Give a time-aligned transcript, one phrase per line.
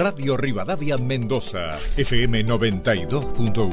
[0.00, 3.68] Radio Rivadavia Mendoza, FM 92.1.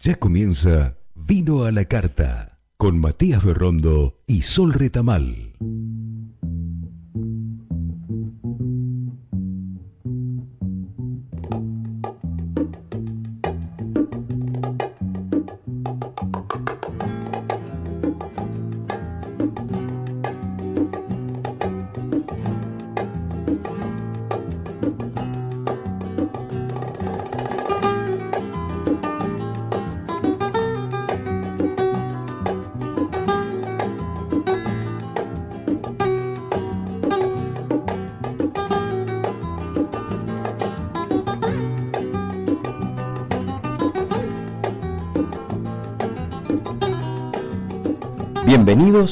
[0.00, 5.52] Ya comienza Vino a la Carta con Matías Berrondo y Sol Retamal.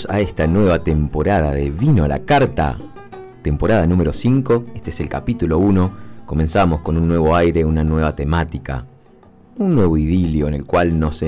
[0.08, 2.78] A esta nueva temporada de Vino a la Carta,
[3.42, 5.90] temporada número 5, este es el capítulo 1,
[6.26, 8.86] comenzamos con un nuevo aire, una nueva temática,
[9.58, 11.24] un nuevo idilio en el cual nos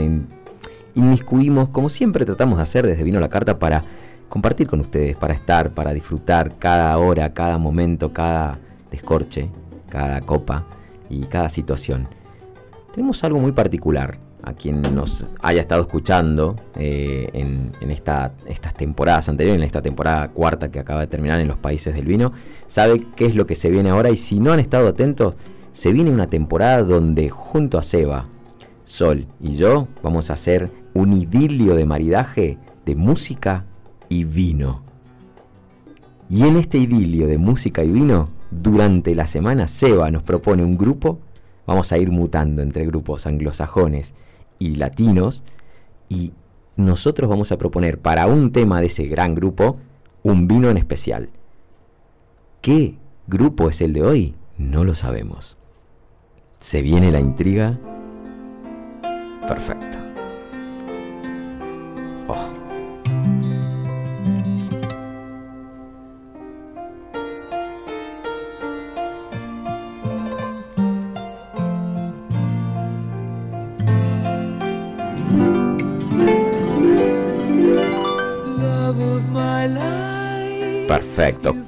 [0.94, 3.82] inmiscuimos, como siempre tratamos de hacer desde Vino a la Carta, para
[4.28, 8.60] compartir con ustedes, para estar, para disfrutar cada hora, cada momento, cada
[8.92, 9.50] descorche,
[9.88, 10.66] cada copa
[11.10, 12.06] y cada situación.
[12.94, 19.28] Tenemos algo muy particular a quien nos haya estado escuchando eh, en, esta, estas temporadas
[19.28, 22.32] anteriores, en esta temporada cuarta que acaba de terminar en los países del vino,
[22.66, 25.34] sabe qué es lo que se viene ahora y si no han estado atentos,
[25.72, 28.26] se viene una temporada donde junto a Seba,
[28.84, 33.66] Sol y yo vamos a hacer un idilio de maridaje de música
[34.08, 34.82] y vino.
[36.30, 40.78] Y en este idilio de música y vino, durante la semana Seba nos propone un
[40.78, 41.19] grupo,
[41.66, 44.14] vamos a ir mutando entre grupos anglosajones
[44.58, 45.44] y latinos
[46.08, 46.32] y
[46.76, 49.78] nosotros vamos a proponer para un tema de ese gran grupo
[50.22, 51.28] un vino en especial.
[52.60, 54.34] ¿Qué grupo es el de hoy?
[54.56, 55.58] No lo sabemos.
[56.60, 57.78] ¿Se viene la intriga?
[59.46, 59.98] Perfecto.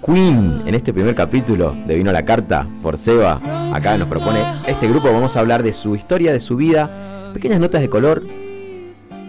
[0.05, 3.41] Queen, en este primer capítulo de Vino la Carta por Seba,
[3.75, 5.13] acá nos propone este grupo.
[5.13, 8.23] Vamos a hablar de su historia, de su vida, pequeñas notas de color.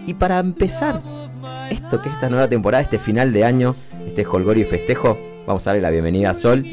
[0.06, 1.00] Y para empezar
[1.70, 3.74] esto que es esta nueva temporada, este final de año,
[4.06, 6.64] este holgorio y festejo, vamos a darle la bienvenida a Sol.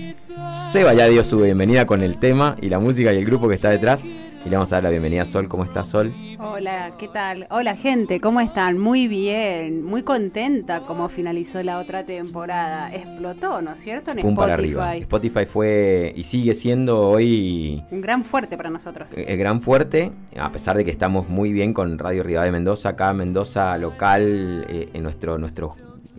[0.71, 3.55] Seba ya dio su bienvenida con el tema y la música y el grupo que
[3.55, 4.03] está detrás.
[4.45, 5.49] Y le vamos a dar la bienvenida a Sol.
[5.49, 6.13] ¿Cómo estás, Sol?
[6.39, 7.45] Hola, ¿qué tal?
[7.49, 8.77] Hola, gente, ¿cómo están?
[8.77, 12.89] Muy bien, muy contenta como finalizó la otra temporada.
[12.93, 14.11] Explotó, ¿no es cierto?
[14.11, 14.51] En Spotify.
[14.51, 14.95] arriba.
[14.95, 17.83] Spotify fue y sigue siendo hoy.
[17.91, 19.11] Un gran fuerte para nosotros.
[19.17, 23.11] El gran fuerte, a pesar de que estamos muy bien con Radio de Mendoza, acá
[23.11, 25.75] Mendoza local, eh, en nuestro, nuestro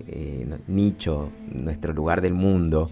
[0.06, 2.90] eh, nicho, nuestro lugar del mundo.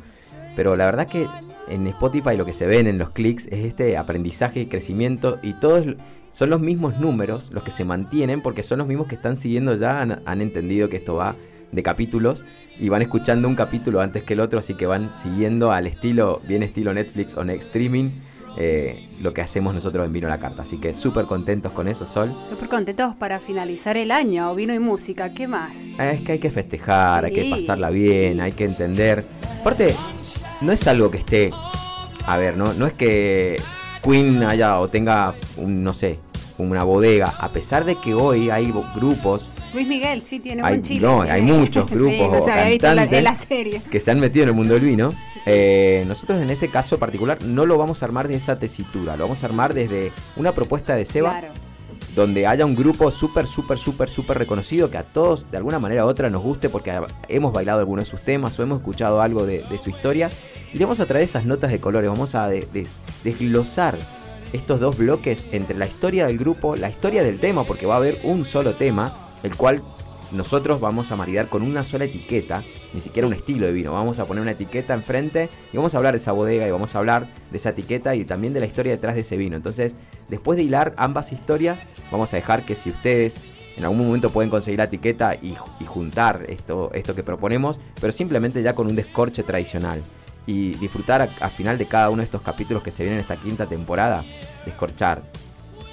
[0.57, 1.29] Pero la verdad que
[1.71, 5.55] en Spotify lo que se ven en los clics es este aprendizaje y crecimiento y
[5.55, 5.85] todos
[6.31, 9.75] son los mismos números los que se mantienen porque son los mismos que están siguiendo
[9.75, 11.35] ya, han, entendido que esto va
[11.73, 12.45] de capítulos
[12.79, 16.41] y van escuchando un capítulo antes que el otro, así que van siguiendo al estilo,
[16.47, 18.11] bien estilo Netflix o Next Streaming,
[18.57, 20.63] eh, lo que hacemos nosotros en Vino a la Carta.
[20.63, 22.35] Así que súper contentos con eso, Sol.
[22.49, 25.77] Súper contentos para finalizar el año, vino y música, ¿qué más?
[25.99, 29.25] Es que hay que festejar, hay que pasarla bien, hay que entender.
[29.61, 29.95] Aparte,
[30.61, 31.51] no es algo que esté.
[32.27, 33.61] A ver, no, no es que
[34.03, 36.19] Queen haya o tenga, un, no sé,
[36.59, 37.33] una bodega.
[37.39, 39.51] A pesar de que hoy hay grupos.
[39.73, 41.07] Luis Miguel sí tiene hay, un chile.
[41.07, 45.11] No, hay muchos grupos cantantes que se han metido en el mundo del vino.
[45.47, 49.25] Eh, nosotros en este caso particular no lo vamos a armar de esa tesitura, lo
[49.25, 51.31] vamos a armar desde una propuesta de Seba.
[51.31, 51.68] Claro
[52.19, 56.05] donde haya un grupo súper, súper, súper, súper reconocido que a todos de alguna manera
[56.05, 59.47] u otra nos guste porque hemos bailado algunos de sus temas o hemos escuchado algo
[59.47, 60.29] de, su historia.
[60.75, 63.97] Y vamos a traer esas notas de colores, vamos a desglosar
[64.53, 67.99] estos dos bloques entre la historia del grupo, la historia del tema, porque va a
[67.99, 69.81] haber un solo tema, el cual
[70.33, 73.93] nosotros vamos a maridar con una sola etiqueta, ni siquiera un estilo de vino.
[73.93, 76.95] Vamos a poner una etiqueta enfrente y vamos a hablar de esa bodega y vamos
[76.95, 79.57] a hablar de esa etiqueta y también de la historia detrás de ese vino.
[79.57, 79.97] Entonces,
[80.29, 81.79] después de hilar ambas historias,
[82.11, 83.41] vamos a dejar que si ustedes
[83.79, 85.55] en algún momento pueden conseguir la etiqueta y,
[85.87, 90.03] juntar esto, esto que proponemos, pero simplemente ya con un descorche tradicional.
[90.47, 93.37] Y disfrutar a, final de cada uno de estos capítulos que se vienen en esta
[93.37, 94.25] quinta temporada,
[94.65, 95.23] descorchar,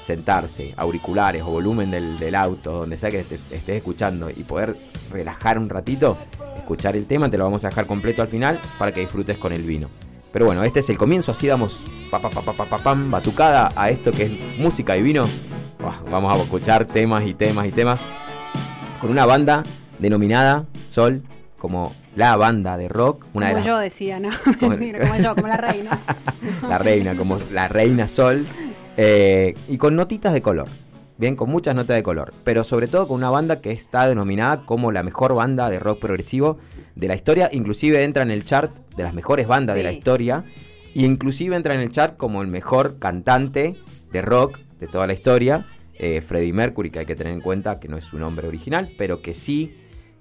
[0.06, 4.76] sentarse, auriculares o volumen del, auto, donde sea que estés escuchando y poder
[5.12, 6.16] relajar un ratito,
[6.56, 9.52] escuchar el tema, te lo vamos a dejar completo al final para que disfrutes con
[9.52, 9.90] el vino.
[10.32, 13.10] Pero bueno, este es el comienzo, así damos pa, pa, pa, pa, pa, pa, pam,
[13.10, 15.26] batucada a esto que es música y vino.
[16.12, 18.00] Vamos a escuchar temas y temas y temas
[19.02, 19.64] con una banda
[19.98, 21.24] denominada Sol
[21.58, 24.30] como la banda de rock, una como de las yo decía, ¿no?
[24.60, 24.76] Como
[25.18, 26.00] yo, como la reina.
[26.70, 28.46] la reina, como la reina Sol,
[28.98, 30.68] eh, y con notitas de color.
[31.18, 34.66] Bien, con muchas notas de color, pero sobre todo con una banda que está denominada
[34.66, 36.58] como la mejor banda de rock progresivo
[36.96, 40.44] de la historia, inclusive entra en el chart de las mejores bandas de la historia,
[40.94, 43.78] y inclusive entra en el chart como el mejor cantante
[44.12, 45.68] de rock de toda la historia,
[45.98, 48.92] eh, Freddie Mercury, que hay que tener en cuenta que no es su nombre original,
[48.98, 49.74] pero que sí,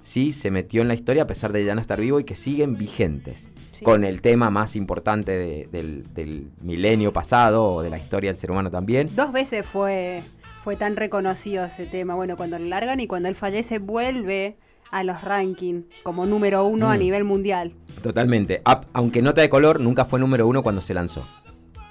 [0.05, 2.35] sí se metió en la historia a pesar de ya no estar vivo y que
[2.35, 3.85] siguen vigentes Sí.
[3.85, 8.37] con el tema más importante de- del, del milenio pasado o de la historia del
[8.37, 9.09] ser humano también.
[9.17, 10.23] Dos veces fue,
[10.63, 12.15] fue tan reconocido ese tema.
[12.15, 14.57] Bueno, cuando lo largan y cuando él fallece, vuelve
[14.91, 17.01] a los rankings como número uno a Mm.
[17.01, 17.73] nivel mundial.
[18.03, 18.61] Totalmente.
[18.93, 21.27] Aunque nota de color, nunca fue número uno cuando se lanzó.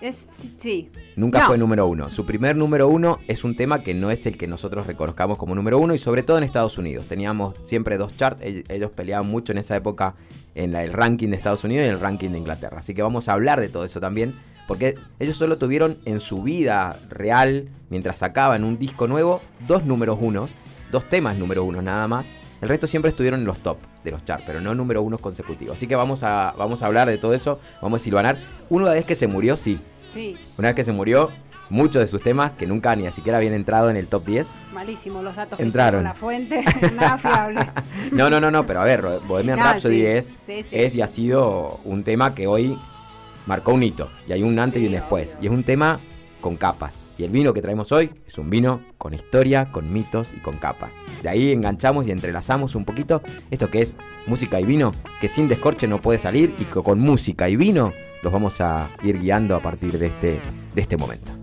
[0.03, 0.89] Es, sí, sí.
[1.15, 1.47] Nunca No.
[1.47, 2.09] fue número uno.
[2.09, 5.55] Su primer número uno es un tema que no es el que nosotros reconozcamos como
[5.55, 7.05] número uno y sobre todo en Estados Unidos.
[7.07, 10.15] Teníamos siempre dos charts, ell- ellos peleaban mucho en esa época
[10.55, 12.79] en la- el ranking de Estados Unidos y el ranking de Inglaterra.
[12.79, 14.33] Así que vamos a hablar de todo eso también,
[14.67, 19.39] porque ellos solo tuvieron en su vida real, mientras sacaban un disco nuevo,
[19.69, 20.50] dos números uno,
[20.91, 22.33] dos temas número uno nada más.
[22.61, 25.75] El resto siempre estuvieron en los top de los charts, pero no número uno consecutivos.
[25.77, 28.38] Así que vamos a, vamos a hablar de todo eso, vamos a silvanar.
[28.69, 29.79] Una vez que se murió, sí,
[30.13, 31.31] Sí, una vez que se murió,
[31.69, 34.54] muchos de sus temas que nunca ni siquiera habían entrado en el top 10.
[34.74, 35.57] malísimo los datos.
[35.57, 36.01] que Entraron.
[36.01, 36.63] en La fuente,
[36.95, 37.60] nada fiable.
[38.12, 40.68] No, no, no, no, pero a ver, Bohemian Rhapsody sí, es, sí, sí.
[40.71, 42.77] es y ha sido un tema que hoy
[43.48, 44.10] marcó un hito.
[44.27, 45.31] Y hay un antes y un después.
[45.36, 45.44] obvio.
[45.44, 46.00] Y es un tema
[46.42, 47.00] con capas.
[47.18, 50.57] Y el vino que traemos hoy es un vino con historia, con mitos y con
[50.57, 50.95] capas.
[51.21, 53.21] De ahí enganchamos y entrelazamos un poquito
[53.51, 53.95] esto que es
[54.25, 57.94] música y vino, que sin descorche no puede salir y que con música y vino
[58.24, 60.39] los vamos a ir guiando a partir de este,
[60.74, 61.43] de este momento.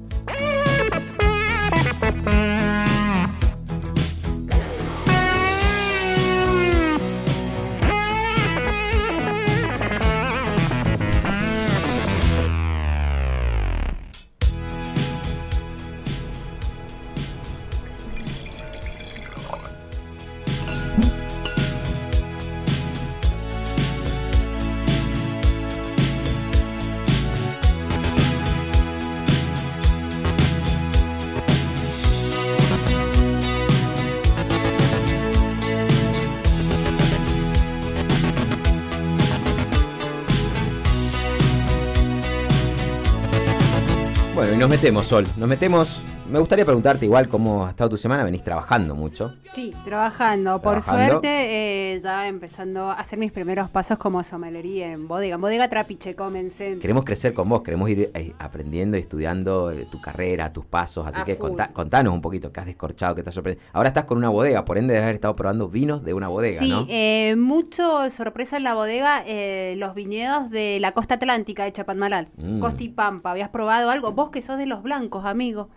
[44.60, 45.24] Nos metemos, Sol.
[45.38, 46.02] Nos metemos.
[46.30, 48.22] Me gustaría preguntarte igual cómo ha estado tu semana.
[48.22, 49.32] Venís trabajando mucho.
[49.52, 50.60] Sí, trabajando.
[50.62, 51.06] Por Trabajando.
[51.14, 55.34] suerte, eh, ya empezando a hacer mis primeros pasos como somelería en bodega.
[55.34, 56.78] En bodega Trapiche comencé.
[56.78, 61.04] Queremos crecer con vos, queremos ir eh, aprendiendo y estudiando eh, tu carrera, tus pasos.
[61.04, 63.66] Así A que contá- contanos un poquito qué has descorchado, qué te ha sorprendido.
[63.72, 66.60] Ahora estás con una bodega, por ende debes haber estado probando vinos de una bodega,
[66.60, 66.86] Sí, ¿no?
[66.88, 72.28] eh, mucho sorpresa en la bodega, eh, los viñedos de la costa atlántica de Chapadmalal,
[72.36, 72.60] Mm.
[72.60, 73.32] Costa y Pampa.
[73.32, 74.12] ¿Habías probado algo?
[74.12, 75.68] Vos que sos de los blancos, amigo.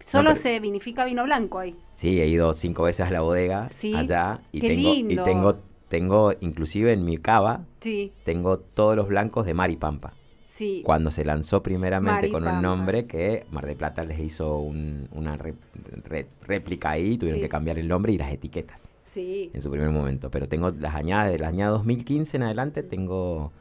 [0.00, 1.74] Solo se vinifica vino blanco ahí.
[1.94, 5.22] Sí, he ido cinco veces a la bodega Sí, allá y qué tengo y lindo.
[5.24, 5.58] tengo
[5.88, 10.14] tengo inclusive en mi cava Sí, tengo todos los blancos de Mar y Pampa.
[10.46, 10.82] sí.
[10.84, 15.08] Cuando se lanzó primeramente y con un nombre que Mar de Plata les hizo un-
[15.12, 15.54] una re-
[16.04, 17.42] re- réplica ahí, tuvieron Sí.
[17.44, 19.50] que cambiar el nombre y las etiquetas Sí.
[19.54, 20.28] en su primer momento.
[20.30, 23.52] Pero tengo las añadas de las añadas 2015 en adelante, tengo,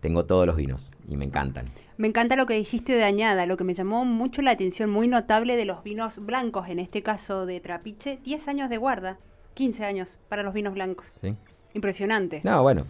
[0.00, 1.66] tengo todos los vinos y me encantan.
[2.00, 5.06] Me encanta lo que dijiste de añada, lo que me llamó mucho la atención, muy
[5.06, 9.18] notable de los vinos blancos, en este caso de Trapiche, 10 años de guarda,
[9.52, 11.18] 15 años para los vinos blancos.
[11.20, 11.36] ¿sí?
[11.74, 12.40] Impresionante.
[12.42, 12.86] No, bueno,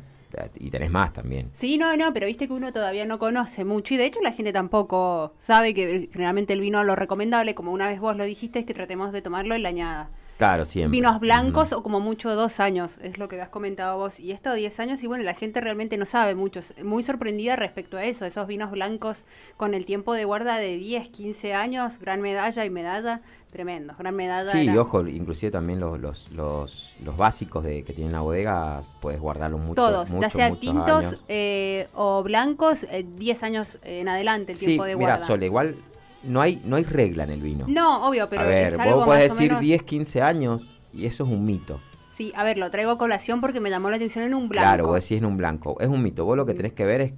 [0.60, 1.50] y tenés más también.
[1.54, 4.30] Sí, no, no, pero viste que uno todavía no conoce mucho y de hecho la
[4.30, 8.22] gente tampoco sabe que eh, generalmente el vino lo recomendable, como una vez vos lo
[8.22, 10.10] dijiste, es que tratemos de tomarlo en la añada.
[10.40, 10.96] Claro, siempre.
[10.96, 14.18] Vinos blancos o como mucho dos años, es lo que has comentado vos.
[14.18, 16.60] Y esto 10 años y bueno, la gente realmente no sabe mucho.
[16.82, 19.24] Muy sorprendida respecto a eso, esos vinos blancos
[19.58, 23.20] con el tiempo de guarda de 10, 15 años, gran medalla y medalla,
[23.50, 24.50] tremendo, gran medalla.
[24.50, 28.20] Sí, era- y ojo, inclusive también los, los, los, los básicos de, que tienen la
[28.22, 34.08] bodega, puedes guardarlos mucho, Todos, ya sea tintos eh, o blancos, eh, 10 años en
[34.08, 35.26] adelante el Sí, tiempo de mira, guarda.
[35.26, 35.76] Sole, igual
[36.22, 37.66] no hay, no hay regla en el vino.
[37.68, 41.06] No, obvio, pero a ver, es algo vos podés decir menos- 10, 15 años y
[41.06, 41.80] eso es un mito.
[42.12, 44.62] Sí, a ver, lo traigo a colación porque me llamó la atención en un blanco.
[44.66, 45.76] Claro, vos decís en un blanco.
[45.80, 46.24] Es un mito.
[46.24, 47.12] Vos lo que tenés que ver es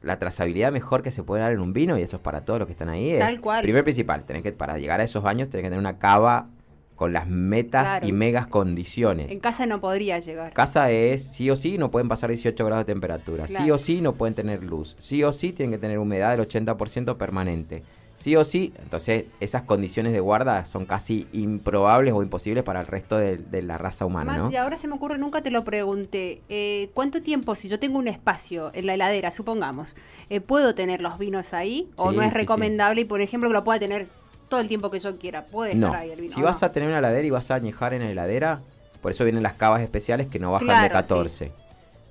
[0.00, 2.60] la trazabilidad mejor que se puede dar en un vino y eso es para todos
[2.60, 3.10] los que están ahí.
[3.10, 3.60] Es, Tal cual.
[3.62, 6.46] Primer principal, tenés que, para llegar a esos años, tenés que tener una cava
[6.94, 8.06] con las metas Claro.
[8.08, 9.30] y megas condiciones.
[9.30, 10.52] En casa no podría llegar.
[10.52, 14.00] Casa es sí o sí no pueden pasar 18 grados de temperatura, sí o sí
[14.00, 17.82] no pueden tener luz, sí o sí tienen que tener humedad del 80% permanente,
[18.18, 22.86] sí o sí, entonces esas condiciones de guarda son casi improbables o imposibles para el
[22.86, 24.50] resto de, de la raza humana, Matt, ¿no?
[24.50, 26.42] y ahora se me ocurre, nunca te lo pregunté.
[26.48, 29.94] eh, ¿Cuánto tiempo, si yo tengo un espacio en la heladera, supongamos,
[30.30, 31.88] eh, puedo tener los vinos ahí?
[31.96, 32.38] ¿O Sí, no es sí, sí.
[32.38, 34.08] recomendable y, por ejemplo, que lo pueda tener
[34.48, 35.44] todo el tiempo que yo quiera?
[35.46, 36.34] Puede No, estar ahí el vino.
[36.34, 36.66] si ¿o vas no?
[36.66, 38.60] a tener una heladera y vas a añejar en la heladera,
[39.00, 41.52] por eso vienen las cavas especiales que no bajan de Claro, 14.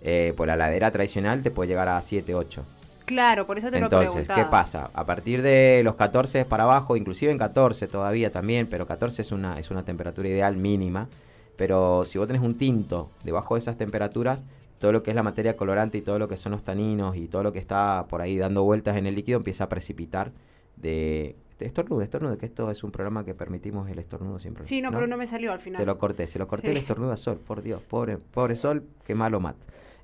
[0.04, 2.64] Eh, pues la heladera tradicional te puede llegar a 7, 8.
[3.08, 4.44] Claro, por eso te lo Entonces, preguntaba.
[4.44, 4.92] ¿qué pasa?
[4.94, 9.32] A partir de los 14 para abajo, inclusive en 14 todavía también, pero 14 es
[9.32, 11.08] una, es una temperatura ideal mínima.
[11.56, 14.44] Pero si vos tenés un tinto debajo de esas temperaturas,
[14.78, 17.28] todo lo que es la materia colorante y todo lo que son los taninos y
[17.28, 20.32] todo lo que está por ahí dando vueltas en el líquido empieza a precipitar
[20.76, 21.36] de...
[21.60, 24.64] Estornudo, estornudo, que esto es un programa que permitimos el estornudo siempre.
[24.64, 25.80] Sí, no, pero no me salió al final.
[25.80, 26.72] Te lo corté, se lo corté Sí.
[26.74, 29.56] el estornudo a Sol, por Dios, pobre, pobre Sol, qué malo Matt.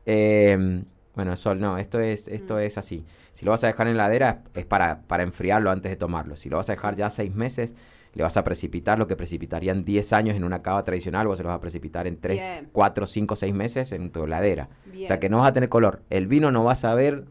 [0.07, 0.83] Eh,
[1.15, 2.60] bueno, Sol, no, esto es, esto Mm.
[2.60, 3.05] es así.
[3.34, 6.36] Si lo vas a dejar en la heladera es para, para enfriarlo antes de tomarlo.
[6.36, 7.74] Si lo vas a dejar ya seis meses,
[8.13, 11.43] le vas a precipitar lo que precipitarían 10 años en una cava tradicional, vos se
[11.43, 12.70] lo vas a precipitar en 3, Bien.
[12.72, 14.70] 4, 5, 6 meses en tu heladera.
[15.03, 16.01] O sea que no vas a tener color.
[16.12, 17.25] El vino no vas a ver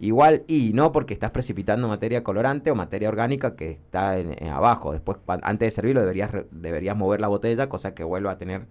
[0.00, 4.48] igual y no porque estás precipitando materia colorante o materia orgánica que está en- en
[4.48, 4.90] abajo.
[4.92, 8.66] Después, antes de servirlo, deberías, deberías mover la botella, cosa que vuelva a tener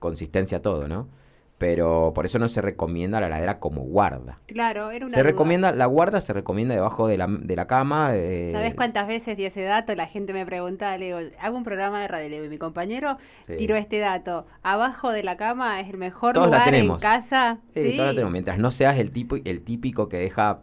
[0.00, 1.08] consistencia todo, ¿no?
[1.56, 4.40] Pero por eso no se recomienda la heladera como guarda.
[4.46, 5.30] Claro, era una Se duda.
[5.30, 8.10] recomienda, la guarda se recomienda debajo de la, de la cama.
[8.16, 9.94] eh, ¿Sabes cuántas veces di ese dato?
[9.94, 12.58] La gente me preguntaba, le digo, hago un programa de radio, le digo, y mi
[12.58, 13.54] compañero Sí.
[13.56, 14.46] tiró este dato.
[14.64, 17.58] Abajo de la cama es el mejor Todos la lugar en casa.
[17.72, 18.32] Sí, todos la tenemos.
[18.32, 20.62] Mientras no seas el tipo, el típico que deja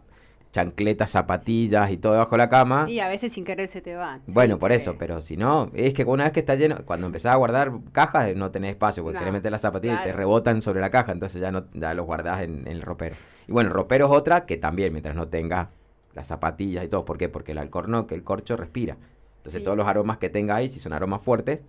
[0.52, 2.88] chancletas, zapatillas y todo debajo de la cama.
[2.88, 4.22] Y a veces sin querer se te van.
[4.26, 7.06] Bueno, sí, por eso, pero si no, es que una vez que está lleno, cuando
[7.06, 10.12] empezás a guardar cajas, no tenés espacio, porque No, querés meter las zapatillas y te
[10.12, 13.16] rebotan sobre la caja, entonces ya no ya los guardás en, en el ropero.
[13.48, 15.70] Y bueno, el ropero es otra que también, mientras no tenga
[16.14, 17.30] las zapatillas y todo, ¿por qué?
[17.30, 18.98] Porque el alcornoque, el corcho respira.
[19.38, 19.64] Entonces Sí.
[19.64, 21.62] todos los aromas que tenga ahí, si son aromas fuertes,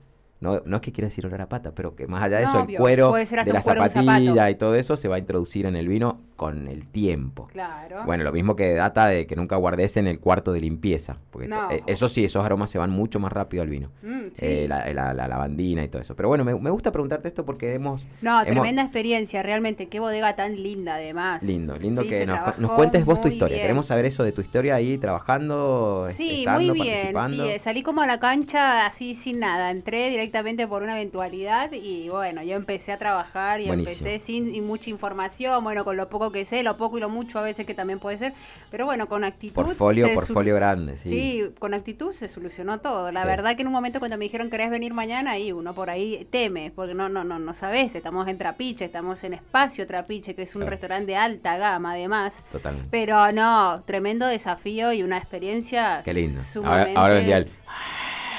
[0.43, 2.49] no, no es que quiera decir olor a pata, pero que más allá de No,
[2.51, 5.75] eso, el cuero de la cuero zapatilla y todo eso se va a introducir en
[5.75, 7.47] el vino con el tiempo.
[7.51, 8.03] Claro.
[8.05, 11.17] Bueno, lo mismo que data de que nunca guardes en el cuarto de limpieza.
[11.31, 11.71] Porque No.
[11.71, 13.89] eh, eso sí, esos aromas se van mucho más rápido al vino.
[14.01, 14.45] Mm, sí.
[14.45, 16.15] Eh, la, la- la lavandina y todo eso.
[16.15, 18.07] Pero bueno, me, me gusta preguntarte esto porque hemos...
[18.21, 19.87] No, hemos- tremenda experiencia, realmente.
[19.87, 21.43] Qué bodega tan linda, además.
[21.43, 22.39] Lindo, lindo Sí, que nos,
[22.75, 23.55] cuentes vos tu historia.
[23.55, 23.63] bien.
[23.65, 27.15] Queremos saber eso de tu historia ahí trabajando, Sí, estando, muy bien.
[27.29, 29.71] Sí, eh, salí como a la cancha así sin nada.
[29.71, 30.32] Entré directamente
[30.67, 34.07] por una eventualidad y bueno, yo empecé a trabajar y Buenísimo.
[34.07, 35.63] empecé sin y mucha información.
[35.63, 37.99] Bueno, con lo poco que sé, lo poco y lo mucho a veces que también
[37.99, 38.33] puede ser.
[38.71, 39.53] Pero bueno, con actitud.
[39.53, 41.09] Portfolio, portfolio grande, sí.
[41.09, 43.11] Sí, con actitud se solucionó todo.
[43.11, 43.27] La Sí.
[43.27, 46.27] verdad que en un momento cuando me dijeron querés venir mañana, y uno por ahí
[46.31, 50.41] teme, porque no, no, no, no sabes, estamos en Trapiche, estamos en Espacio Trapiche, que
[50.41, 50.71] es un Claro.
[50.71, 52.43] restaurante de alta gama además.
[52.51, 52.87] Totalmente.
[52.89, 56.01] Pero no, tremendo desafío y una experiencia.
[56.03, 56.41] Qué lindo.
[56.63, 57.51] Ahora, ahora vendría el...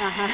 [0.00, 0.28] Ajá.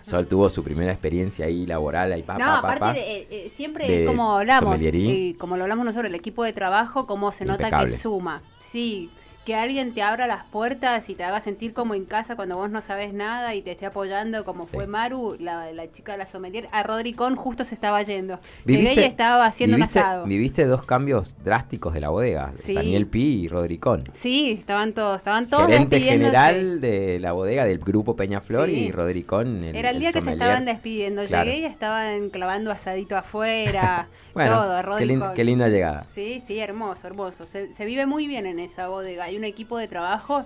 [0.00, 2.92] Sol tuvo su primera experiencia ahí laboral, ahí pa, No, pa, pa, aparte pa.
[2.92, 6.52] de, eh, eh, siempre de como hablamos, y como lo hablamos nosotros, el equipo de
[6.52, 8.42] trabajo, cómo se nota que suma.
[8.58, 9.10] Sí,
[9.44, 12.70] que alguien te abra las puertas y te haga sentir como en casa cuando vos
[12.70, 14.74] no sabes nada y te esté apoyando, como Sí.
[14.74, 16.68] fue Maru, la, la chica de la sommelier.
[16.70, 18.38] A Rodricón justo se estaba yendo.
[18.64, 20.24] Llegué y estaba haciendo viviste- un asado.
[20.26, 22.74] Viviste dos cambios drásticos de la bodega, Sí.
[22.74, 24.04] Daniel Pi y Rodricón.
[24.12, 28.74] Sí, estaban todos, estaban todos Gerente general de la bodega del grupo Peñaflor Sí.
[28.76, 29.64] y Rodricón.
[29.64, 31.24] El, Era el día que se estaban despidiendo.
[31.26, 31.44] Claro.
[31.50, 35.34] Llegué y estaban clavando asadito afuera, Bueno, todo, qué, lin- Rodricón.
[35.34, 36.06] qué linda llegada.
[36.14, 37.44] Sí, sí, hermoso, hermoso.
[37.44, 39.31] Se, se vive muy bien en esa bodega.
[39.32, 40.44] Hay un equipo de trabajo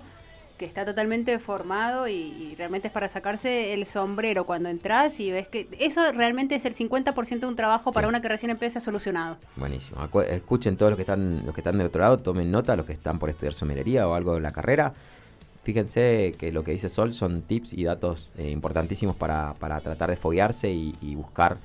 [0.57, 5.29] que está totalmente formado y, y realmente es para sacarse el sombrero cuando entras y
[5.29, 8.79] ves que eso realmente es el 50% de un trabajo para una que recién empieza
[8.79, 9.35] solucionado.
[9.57, 9.99] Buenísimo.
[10.01, 12.85] Acu- Escuchen todos los que están los que están del otro lado, tomen nota, los
[12.85, 14.93] que están por estudiar sommelería o algo de la carrera.
[15.63, 20.09] Fíjense que lo que dice Sol son tips y datos eh, importantísimos para, para tratar
[20.09, 21.57] de foguearse y, y buscar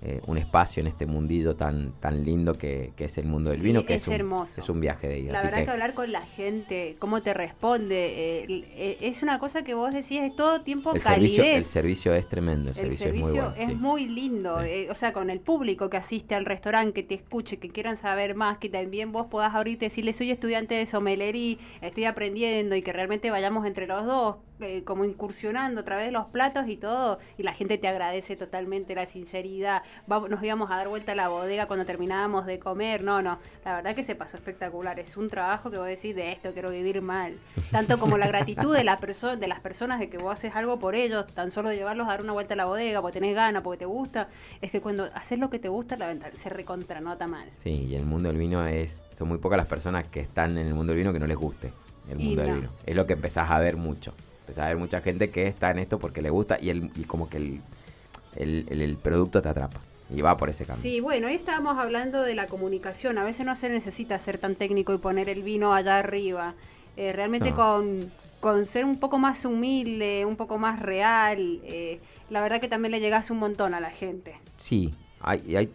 [0.00, 3.60] eh, un espacio en este mundillo tan, tan lindo que, que es el mundo del
[3.60, 4.60] Sí, vino, que es es, un, hermoso.
[4.60, 5.32] es un viaje de ida.
[5.32, 5.70] La Así verdad que, que...
[5.72, 10.20] hablar con la gente, cómo te responde, eh, eh, es una cosa que vos decís,
[10.22, 11.32] es todo tiempo el calidez.
[11.34, 13.54] servicio, el servicio es tremendo, el, El servicio, es muy bueno.
[13.56, 13.74] es sí.
[13.74, 14.66] muy lindo, Sí.
[14.68, 17.96] eh, o sea, con el público que asiste al restaurante, que te escuche, que quieran
[17.96, 22.76] saber más, que también vos podás abrirte y decirle, soy estudiante de sommeliería, estoy aprendiendo
[22.76, 26.68] y que realmente vayamos entre los dos, eh, como incursionando a través de los platos
[26.68, 31.12] y todo, y la gente te agradece totalmente la sinceridad, nos íbamos a dar vuelta
[31.12, 33.02] a la bodega cuando terminábamos de comer.
[33.02, 34.98] No, no, la verdad que se pasó espectacular.
[34.98, 37.34] Es un trabajo que vos decís de esto quiero vivir mal.
[37.70, 40.94] Tanto como la gratitud de, la de las personas de que vos haces algo por
[40.94, 43.78] ellos, tan solo llevarlos a dar una vuelta a la bodega porque tenés ganas, porque
[43.78, 44.28] te gusta.
[44.60, 47.48] Es que cuando haces lo que te gusta, la se recontranota mal.
[47.56, 49.06] Sí, y el mundo del vino es.
[49.12, 51.36] Son muy pocas las personas que están en el mundo del vino que no les
[51.36, 51.72] guste
[52.08, 52.70] el mundo del vino.
[52.86, 54.14] Es lo que empezás a ver mucho.
[54.48, 57.04] Empezás a ver mucha gente que está en esto porque le gusta y, el, y
[57.04, 57.60] como que el,
[58.34, 59.78] el, producto te atrapa.
[60.08, 60.80] Y va por ese camino.
[60.80, 63.18] Sí, bueno, hoy estábamos hablando de la comunicación.
[63.18, 66.54] A veces no se necesita ser tan técnico y poner el vino allá arriba.
[66.96, 72.00] Eh, realmente con, con, ser un poco más humilde, un poco más real, eh,
[72.30, 74.40] la verdad que también le llegas un montón a la gente.
[74.56, 75.70] Sí, hay, hay,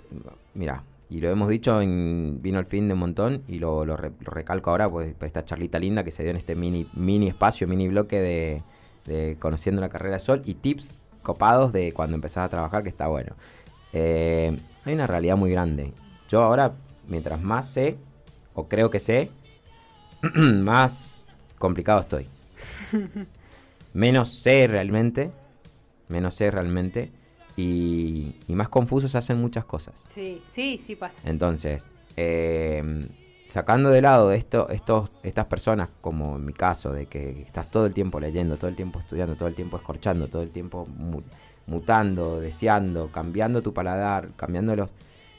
[0.56, 0.82] mira,
[1.14, 4.90] y lo hemos dicho en Vino al fin de un montón y lo, recalco ahora
[4.90, 8.20] pues, por esta charlita linda que se dio en este mini, mini espacio, mini bloque
[8.20, 8.64] de,
[9.06, 12.90] de Conociendo la Carrera de Sol y tips copados de cuando empezás a trabajar que
[12.90, 13.36] está bueno.
[13.92, 15.94] Eh, hay una realidad muy grande.
[16.30, 16.74] Yo ahora,
[17.08, 17.96] mientras más sé,
[18.56, 19.30] o creo que sé,
[20.34, 21.28] más
[21.60, 22.26] complicado estoy.
[23.94, 25.30] Menos sé realmente,
[26.10, 27.12] menos sé realmente,
[27.56, 30.04] y, más confusos se hacen muchas cosas.
[30.08, 31.22] Sí, sí, sí pasa.
[31.28, 33.08] Entonces, em,
[33.50, 37.86] sacando de lado esto, estos, estas personas, como en mi caso, de que estás todo
[37.86, 40.88] el tiempo leyendo, todo el tiempo estudiando, todo el tiempo escorchando, todo el tiempo
[41.68, 44.90] mutando, deseando, cambiando tu paladar, cambiándolos,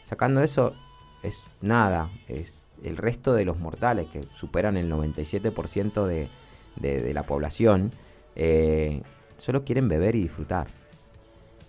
[0.03, 0.75] sacando eso,
[1.23, 6.29] es nada, es el resto de los mortales que superan el 97% de,
[6.77, 7.91] de, la población,
[8.37, 9.03] eh,
[9.39, 10.67] solo quieren beber y disfrutar.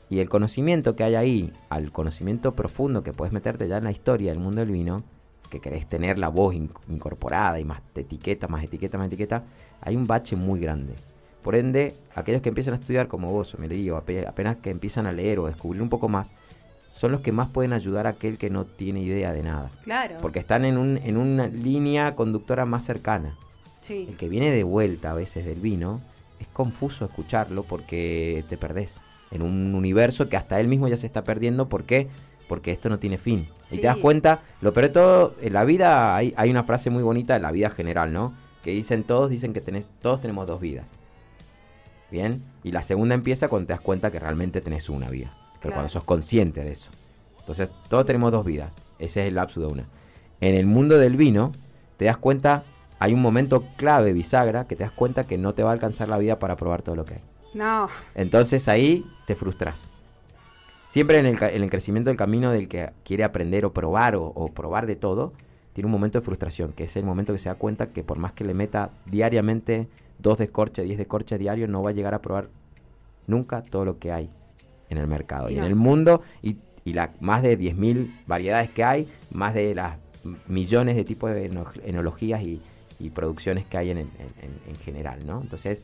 [0.10, 3.92] Y el conocimiento que hay ahí, al conocimiento profundo que puedes meterte ya en la
[3.92, 5.04] historia del mundo del vino,
[5.50, 9.44] que querés tener la voz incorporada y más etiqueta, más etiqueta, más etiqueta,
[9.82, 10.94] hay un bache muy grande.
[11.42, 15.12] Por ende, aquellos que empiezan a estudiar como vos, me digo, apenas que empiezan a
[15.12, 16.32] leer o descubrir un poco más,
[16.92, 19.70] son los que más pueden ayudar a aquel que no tiene idea de nada.
[19.84, 20.16] Claro.
[20.22, 23.38] Porque están en, un, en una línea conductora más cercana.
[23.82, 24.08] Sí.
[24.10, 26.02] El que viene de vuelta a veces del vino,
[26.40, 29.02] es confuso escucharlo porque te perdés
[29.32, 31.68] en un universo que hasta él mismo ya se está perdiendo.
[31.68, 32.08] ¿Por qué?
[32.48, 33.50] Porque esto no tiene fin.
[33.72, 36.90] Y te das cuenta, lo peor de todo, en la vida hay, hay una frase
[36.90, 38.34] muy bonita, en la vida general, ¿no?
[38.64, 40.90] Que dicen todos, dicen que tenés, todos tenemos dos vidas.
[42.12, 45.36] Bien, y la segunda empieza cuando te das cuenta que realmente tenés una vida.
[45.60, 46.92] Que cuando sos consciente de eso.
[47.40, 48.76] Entonces, todos tenemos dos vidas.
[49.00, 49.86] Ese es el lapso de una.
[50.42, 51.52] En el mundo del vino,
[51.98, 52.64] te das cuenta,
[53.00, 56.08] hay un momento clave, bisagra, que te das cuenta que no te va a alcanzar
[56.08, 57.22] la vida para probar todo lo que hay.
[57.56, 57.88] No.
[58.16, 59.90] Entonces ahí te frustras.
[60.86, 64.98] Siempre en el, crecimiento del camino del que quiere aprender o probar o, probar de
[64.98, 65.32] todo,
[65.74, 68.20] tiene un momento de frustración, que es el momento que se da cuenta que por
[68.20, 69.88] más que le meta diariamente
[70.20, 72.50] dos descorches, diez descorches diarios, no va a llegar a probar
[73.26, 74.30] nunca todo lo que hay
[74.90, 79.08] en el mercado y, en el mundo y, la, más de 10.000 variedades que hay,
[79.32, 79.98] más de las
[80.48, 81.50] millones de tipos de
[81.86, 82.62] enologías y,
[83.14, 85.42] producciones que hay en, en general, ¿no?
[85.42, 85.84] Entonces,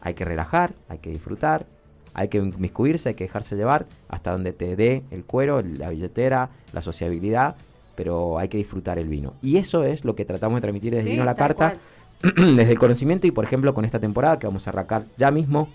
[0.00, 1.66] hay que relajar, hay que disfrutar,
[2.14, 6.50] hay que inmiscuirse, hay que dejarse llevar hasta donde te dé el cuero, la billetera,
[6.72, 7.56] la sociabilidad,
[7.94, 9.34] pero hay que disfrutar el vino.
[9.42, 11.76] Y eso es lo que tratamos de transmitir desde Vino a la Carta,
[12.22, 15.68] desde el conocimiento y por ejemplo con esta temporada que vamos a arrancar ya mismo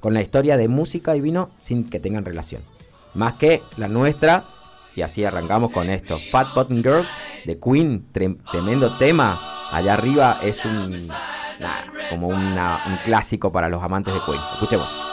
[0.00, 2.62] con la historia de música y vino sin que tengan relación.
[3.14, 4.44] Más que la nuestra,
[4.94, 6.18] y así arrancamos con esto.
[6.30, 7.08] Fat Button Girls
[7.44, 9.38] de Queen, tremendo tema.
[9.72, 10.98] Allá arriba es un
[12.08, 12.56] como un
[13.04, 14.40] clásico para los amantes de Queen.
[14.54, 15.09] Escuchemos.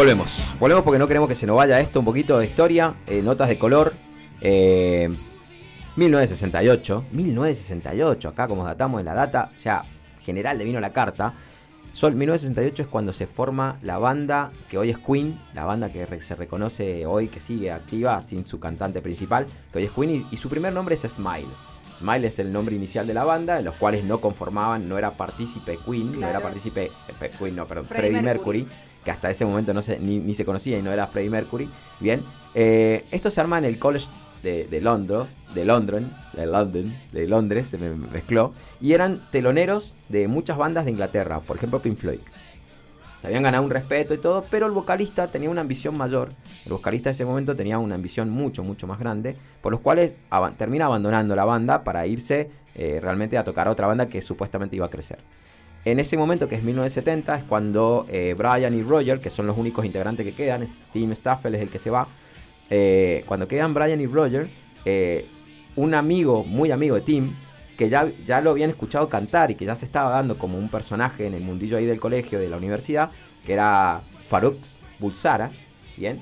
[0.00, 3.20] Volvemos, volvemos porque no queremos que se nos vaya esto, un poquito de historia, eh,
[3.20, 3.92] notas de color.
[4.40, 9.84] 1968, eh, 1968, acá como datamos en la data, o sea,
[10.22, 11.34] general de vino la carta.
[11.92, 16.06] Sol 1968 es cuando se forma la banda que hoy es Queen, la banda que
[16.22, 20.36] se reconoce hoy, que sigue activa sin su cantante principal, que hoy es Queen, y,
[20.38, 21.44] su primer nombre es Smile.
[21.98, 25.10] Smile es el nombre inicial de la banda, en los cuales no conformaban, no era
[25.10, 28.66] partícipe Queen, no era partícipe, eh, Queen, no, perdón, Freddie, Mercury
[29.04, 31.68] que hasta ese momento no se, ni, se conocía y no era Freddie Mercury.
[32.00, 32.22] Bien,
[32.54, 34.06] eh, esto se arma en el College
[34.42, 40.28] de, Londres, de London, de London, de Londres, se me mezcló, y eran teloneros de
[40.28, 42.20] muchas bandas de Inglaterra, por ejemplo Pink Floyd.
[43.20, 46.30] Se habían ganado un respeto y todo, pero el vocalista tenía una ambición mayor.
[46.64, 50.14] El vocalista de ese momento tenía una ambición mucho, mucho más grande, por los cuales
[50.56, 54.76] termina abandonando la banda para irse eh, realmente a tocar a otra banda que supuestamente
[54.76, 55.18] iba a crecer.
[55.84, 59.56] En ese momento, que es 1970, es cuando eh, Brian y Roger, que son los
[59.56, 62.06] únicos integrantes que quedan, Tim Staffel es el que se va,
[62.68, 64.48] eh, cuando quedan Brian y Roger,
[65.76, 67.32] un amigo, muy amigo de Tim,
[67.80, 70.68] que ya, ya lo habían escuchado cantar y que ya se estaba dando como un
[70.68, 73.10] personaje en el mundillo ahí del colegio, de la universidad,
[73.46, 74.56] que era Farouk
[74.98, 75.50] Bulsara,
[75.96, 76.20] ¿bien?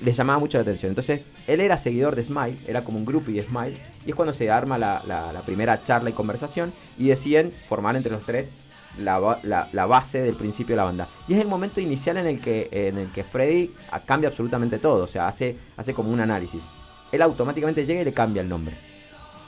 [0.00, 0.90] Les llamaba mucho la atención.
[0.90, 4.34] Entonces, él era seguidor de Smile, era como un grupo de Smile, y es cuando
[4.34, 8.48] se arma la, primera charla y conversación y deciden formar entre los tres
[8.98, 11.08] la, base del principio de la banda.
[11.28, 13.72] Y es el momento inicial en el que, en el que Freddy
[14.06, 16.64] cambia absolutamente todo, o sea, hace, hace como un análisis.
[17.10, 18.92] Él automáticamente llega y le cambia el nombre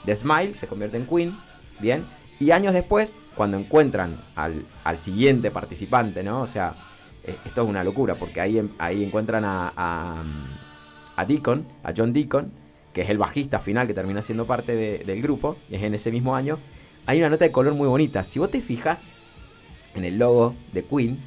[0.05, 1.37] de Smile, se convierte en Queen,
[1.79, 2.05] bien.
[2.39, 4.65] Y años después, cuando encuentran al,
[4.97, 6.41] siguiente participante, ¿no?
[6.41, 6.75] O sea,
[7.23, 9.73] eh, esto es una locura, porque ahí, ahí encuentran a,
[11.15, 12.51] a, Deacon, a John Deacon,
[12.93, 16.11] que es el bajista final que termina siendo parte del grupo, y es en ese
[16.11, 16.59] mismo año.
[17.07, 18.23] Hay una nota de color muy bonita.
[18.23, 19.09] Si vos te fijas
[19.95, 21.19] en el logo de Queen,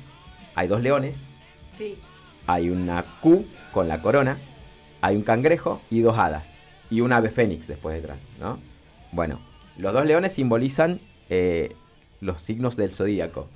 [0.54, 1.16] hay dos leones.
[1.72, 1.96] Sí.
[2.46, 4.38] Hay una Q con la corona,
[5.00, 6.58] hay un cangrejo y dos hadas
[6.90, 8.58] y un ave fénix después detrás, ¿no?
[9.12, 9.40] Bueno,
[9.76, 11.74] los dos leones simbolizan eh,
[12.20, 13.48] los signos del zodíaco,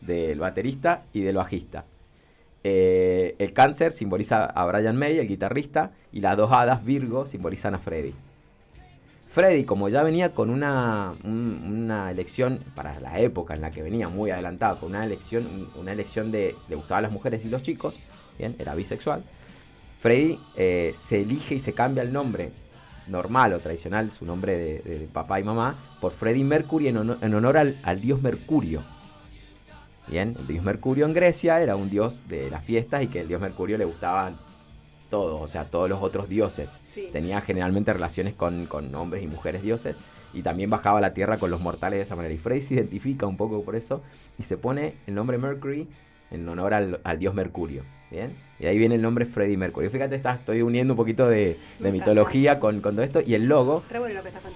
[0.00, 1.84] del baterista y del bajista.
[2.64, 7.74] Eh, el cáncer simboliza a Brian May, el guitarrista, y las dos hadas Virgo simbolizan
[7.74, 8.14] a Freddy.
[9.38, 14.08] Freddy, como ya venía con una, una elección para la época en la que venía
[14.08, 18.00] muy adelantado, con una elección, una elección de le gustaban las mujeres y los chicos,
[18.36, 19.22] bien, era bisexual.
[20.00, 22.50] Freddy eh, se elige y se cambia el nombre
[23.06, 28.00] normal o tradicional, su nombre de, papá y mamá, por Freddie Mercury en honor, al,
[28.00, 28.82] dios Mercurio.
[30.08, 33.28] Bien, el dios Mercurio en Grecia era un dios de las fiestas y que el
[33.28, 34.47] dios Mercurio le gustaban
[35.10, 36.72] todos, o sea, todos los otros dioses.
[37.12, 39.96] Tenía generalmente relaciones con, con, hombres y mujeres dioses
[40.32, 42.34] y también bajaba a la tierra con los mortales de esa manera.
[42.34, 44.02] Y Freddie se identifica un poco por eso
[44.38, 45.88] y se pone el nombre Mercury
[46.30, 47.82] en honor al, al dios Mercurio.
[48.10, 48.34] Bien.
[48.58, 49.90] Y ahí viene el nombre Freddie Mercury.
[49.90, 53.20] Fíjate, está, estoy uniendo un poquito de, mitología con, todo esto.
[53.24, 53.82] Y el logo,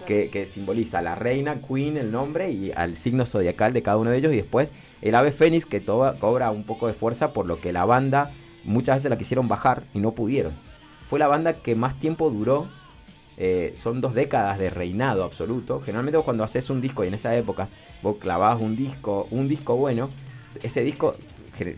[0.06, 4.10] que, simboliza a la reina, Queen, el nombre, y al signo zodiacal de cada uno
[4.10, 4.32] de ellos.
[4.32, 7.84] Y después el ave fénix, que cobra un poco de fuerza, por lo que la
[7.84, 8.32] banda
[8.64, 10.52] muchas veces la quisieron bajar y no pudieron.
[11.08, 12.68] Fue la banda que más tiempo duró.
[13.38, 15.80] Eh, son dos décadas de reinado absoluto.
[15.80, 17.72] Generalmente cuando haces un disco y en esas épocas
[18.02, 20.10] vos clavabas un disco, un disco bueno,
[20.62, 21.14] ese disco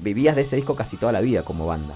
[0.00, 1.94] vivías de ese disco casi toda la vida como banda.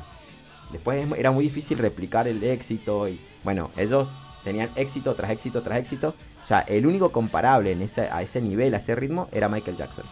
[0.73, 4.09] Después era muy difícil replicar el éxito y bueno, ellos
[4.45, 6.15] tenían éxito tras éxito tras éxito.
[6.43, 7.77] O sea, el único comparable
[8.11, 10.05] a ese nivel, a ese ritmo, era Michael Jackson.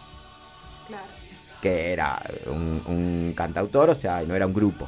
[1.61, 4.87] Que era un, cantautor, o sea, no era un grupo.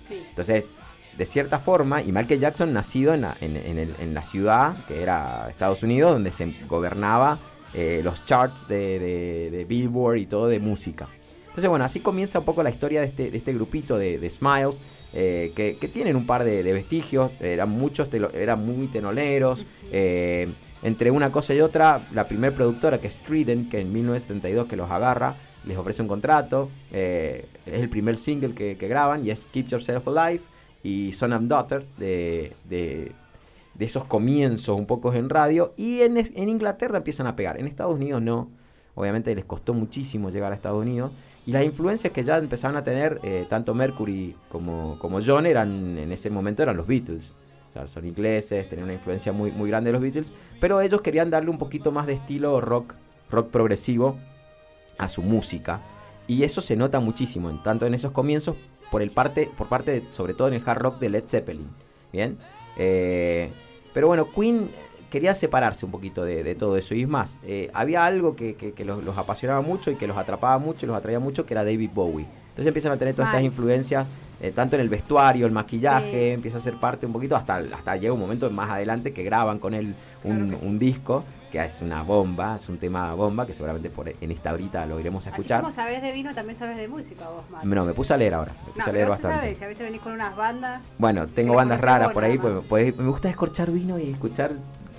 [0.00, 0.22] Sí.
[0.28, 0.72] Entonces,
[1.16, 5.82] de cierta forma, y Michael Jackson nacido en la, en, la ciudad, que era Estados
[5.82, 7.38] Unidos, donde se gobernaba
[7.74, 11.08] eh, los charts de, de Billboard y todo de música.
[11.50, 14.78] Entonces, bueno, así comienza un poco la historia de este, de este grupito de, Smiles,
[15.12, 19.66] eh, que, tienen un par de, vestigios, eran muchos, eran muy tenoleros.
[19.90, 20.48] Eh,
[20.84, 24.76] entre una cosa y otra, la primer productora, que es Trident, que en 1972 que
[24.76, 29.46] los agarra, les ofrece un contrato, eh, es el primer single que, graban y es
[29.46, 30.42] Keep Yourself Alive
[30.82, 33.12] y Son and Daughter de, de,
[33.78, 37.94] esos comienzos un poco en radio y en, en Inglaterra empiezan a pegar, en Estados
[37.94, 38.50] Unidos no,
[38.94, 41.12] obviamente les costó muchísimo llegar a Estados Unidos
[41.46, 45.98] y las influencias que ya empezaban a tener eh, tanto Mercury como, como John eran
[45.98, 47.34] en ese momento eran los Beatles.
[47.70, 51.02] O sea, son ingleses, tenían una influencia muy, muy grande de los Beatles, pero ellos
[51.02, 52.94] querían darle un poquito más de estilo rock,
[53.30, 54.18] rock progresivo
[55.00, 55.80] a su música.
[56.28, 58.56] Y eso se nota muchísimo, tanto en esos comienzos,
[58.90, 61.68] por, el parte, por parte, sobre todo en el hard rock de Led Zeppelin.
[62.12, 62.38] Bien.
[62.76, 63.50] Eh,
[63.92, 64.70] pero bueno, Queen
[65.10, 66.94] quería separarse un poquito de, todo eso.
[66.94, 70.86] Y es más, eh, había algo que, los, apasionaba mucho y que los atrapaba mucho
[70.86, 72.26] y los atraía mucho, que era David Bowie.
[72.50, 74.06] Entonces empiezan a tener todas estas influencias,
[74.40, 77.96] eh, tanto en el vestuario, el maquillaje, empieza a ser parte un poquito, hasta, hasta
[77.96, 82.56] llega un momento más adelante que graban con él un, disco que es una bomba,
[82.56, 85.58] es un tema bomba que seguramente por en esta horita lo iremos a escuchar.
[85.58, 87.44] Así como sabes de vino, también sabes de música vos.
[87.64, 89.38] No, me puse a leer ahora, me puse a leer bastante.
[89.38, 90.80] Sabes, si a veces venís con unas bandas.
[90.98, 94.52] Bueno, tengo bandas raras por ahí, pues, pues, me gusta escorchar vino y escuchar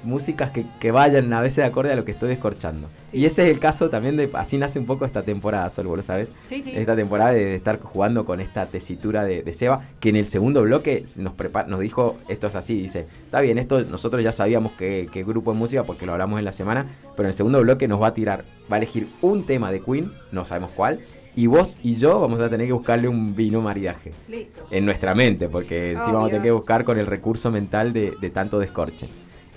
[0.04, 2.88] músicas que, que vayan a veces acorde a lo que estoy descorchando.
[3.08, 3.20] Sí.
[3.20, 5.98] Y ese es el caso también de, así nace un poco esta temporada, Sol, vos
[5.98, 6.32] lo sabes.
[6.48, 6.74] Sí, sí.
[6.76, 10.26] Esta temporada de, de estar jugando con esta tesitura de, de Seba, que en el
[10.26, 14.32] segundo bloque nos, prepara, nos dijo, esto es así, dice, está bien, esto nosotros ya
[14.32, 16.86] sabíamos que, que grupo de música porque lo hablamos en la semana,
[17.16, 19.82] pero en el segundo bloque nos va a tirar, va a elegir un tema de
[19.82, 21.00] Queen, no sabemos cuál,
[21.36, 24.12] y vos y yo vamos a tener que buscarle un vino maridaje.
[24.28, 24.68] Listo.
[24.70, 28.14] En nuestra mente, porque sí vamos a tener que buscar con el recurso mental de,
[28.20, 29.08] de tanto descorche.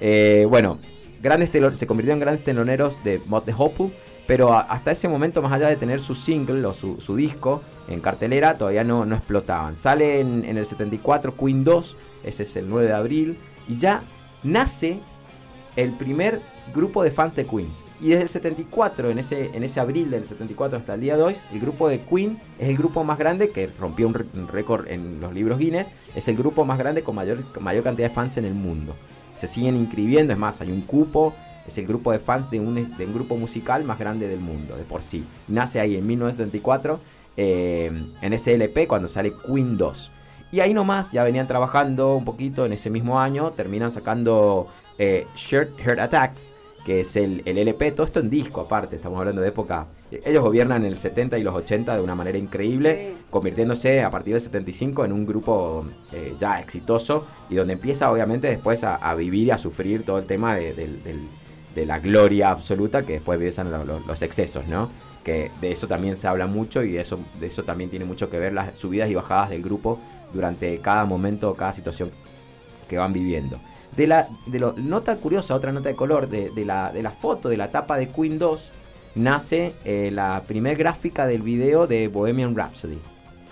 [0.01, 0.79] Eh, bueno,
[1.23, 3.93] grandes telo- se convirtieron en grandes teloneros de Mod the Hopeful,
[4.27, 8.57] pero hasta ese momento, más allá de tener su single o su, disco en cartelera,
[8.57, 9.77] todavía no, no explotaban.
[9.77, 14.03] Sale en, el 74 Queen 2, ese es el 9 de abril, y ya
[14.43, 14.99] nace
[15.77, 16.41] el primer
[16.73, 17.83] grupo de fans de Queens.
[18.01, 21.23] Y desde el 74, en ese, en ese abril del 74 hasta el día de
[21.23, 24.15] hoy, el grupo de Queen es el grupo más grande que rompió un,
[24.49, 25.91] récord en los libros Guinness.
[26.15, 28.95] Es el grupo más grande con mayor, mayor cantidad de fans en el mundo.
[29.37, 31.35] Se siguen inscribiendo, es más, hay un cupo.
[31.67, 34.77] Es el grupo de fans de un, de un grupo musical más grande del mundo,
[34.77, 35.25] de por sí.
[35.49, 37.01] Nace ahí en 1974,
[37.39, 40.11] eh, en ese LP, cuando sale Queen 2.
[40.53, 44.69] Y ahí nomás ya venían trabajando un poquito en ese mismo año, terminan sacando
[44.99, 46.33] eh, Shirt Heart Attack,
[46.85, 49.87] que es el, el LP, todo esto en disco aparte, estamos hablando de época.
[50.25, 53.25] Ellos gobiernan en el 70 y los 80 de una manera increíble, Sí.
[53.31, 58.47] convirtiéndose a partir del 75 en un grupo eh, ya exitoso y donde empieza obviamente
[58.49, 60.75] después a, a vivir y a sufrir todo el tema de,
[61.87, 64.89] la gloria absoluta que después empiezan lo- lo- los excesos, ¿no?
[65.25, 68.39] Que de eso también se habla mucho y eso, de eso también tiene mucho que
[68.39, 69.99] ver las subidas y bajadas del grupo
[70.33, 72.11] durante cada momento, cada situación
[72.89, 73.59] que van viviendo.
[73.97, 77.11] De la de lo, nota curiosa, otra nota de color, de, de la, de la
[77.11, 78.71] foto de la tapa de Queen 2,
[79.15, 82.99] nace eh, la primer gráfica del video de Bohemian Rhapsody.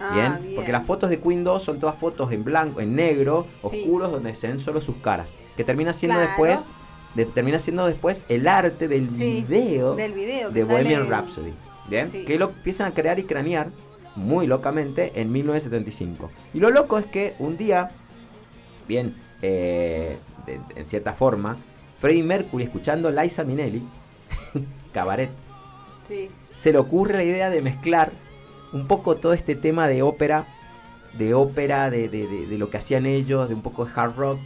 [0.01, 0.55] Ah, ¿bien?
[0.57, 3.83] Porque las fotos de Queen 2 son todas fotos en blanco, en negro, Sí.
[3.85, 5.35] oscuros, donde se ven solo sus caras.
[5.57, 6.29] Que termina siendo Claro.
[6.31, 6.67] después,
[7.15, 11.53] de- termina siendo después el arte del Sí, video del video que de Bohemian Rhapsody.
[11.89, 12.09] ¿Bien?
[12.11, 12.25] Sí.
[12.25, 13.69] Que lo empiezan a crear y cranear
[14.17, 16.31] muy locamente en 1975.
[16.55, 17.91] Y lo loco es que un día,
[18.89, 20.19] bien, eh,
[20.75, 21.57] en cierta forma,
[21.99, 23.83] Freddie Mercury escuchando Liza Minnelli,
[24.93, 25.31] Cabaret,
[26.55, 28.13] Se le ocurre la idea de mezclar
[28.73, 30.47] un poco todo este tema de ópera,
[31.15, 34.39] de ópera, de, lo que hacían ellos, de un poco de hard rock.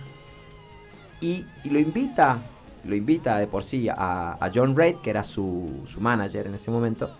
[1.20, 2.40] Y, lo invita,
[2.84, 6.70] lo invita de por sí a, John Reid, que era su, su manager en ese
[6.70, 7.10] momento,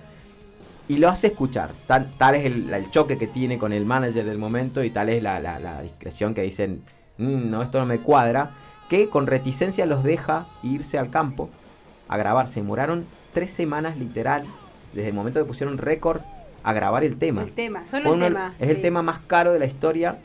[0.88, 1.70] y lo hace escuchar.
[1.86, 5.82] Tal, es el, choque que tiene con el manager del momento y tal es la,
[5.82, 6.82] discreción que dicen,
[7.18, 8.50] "Mm, no, esto no me cuadra,
[8.88, 11.50] que con reticencia los deja irse al campo
[12.08, 12.46] a grabar.
[12.46, 12.60] Se
[13.36, 14.44] tres semanas literal,
[14.94, 16.22] desde el momento que pusieron récord,
[16.62, 17.42] a grabar el tema.
[17.42, 18.54] El tema, solo el tema.
[18.58, 20.16] Es el tema más caro de la historia.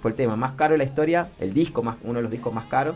[0.00, 1.28] Fue el tema más caro de la historia.
[1.40, 2.94] El disco más, uno de los discos más caros.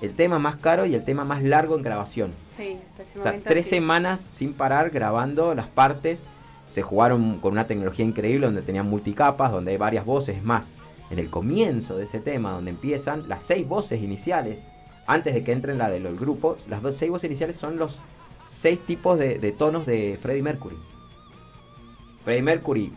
[0.00, 2.30] El tema más caro y el tema más largo en grabación.
[2.46, 3.70] Sí, hasta ese O sea, tres sí.
[3.70, 6.20] semanas sin parar grabando las partes.
[6.70, 10.36] Se jugaron con una tecnología increíble donde tenían multicapas, donde hay varias voces.
[10.36, 10.68] Es más,
[11.10, 14.64] en el comienzo de ese tema, donde empiezan las seis voces iniciales,
[15.08, 18.00] antes de que entren la de los grupos, las dos seis voces iniciales son los
[18.58, 20.76] seis tipos de, tonos de Freddie Mercury.
[22.24, 22.92] Freddie Mercury,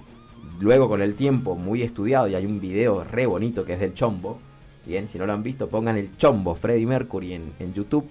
[0.60, 3.94] luego con el tiempo, muy estudiado, y hay un video re bonito que es del
[3.94, 4.40] chombo.
[4.88, 8.08] Bien, si no lo han visto, pongan el chombo Freddie Mercury en, en YouTube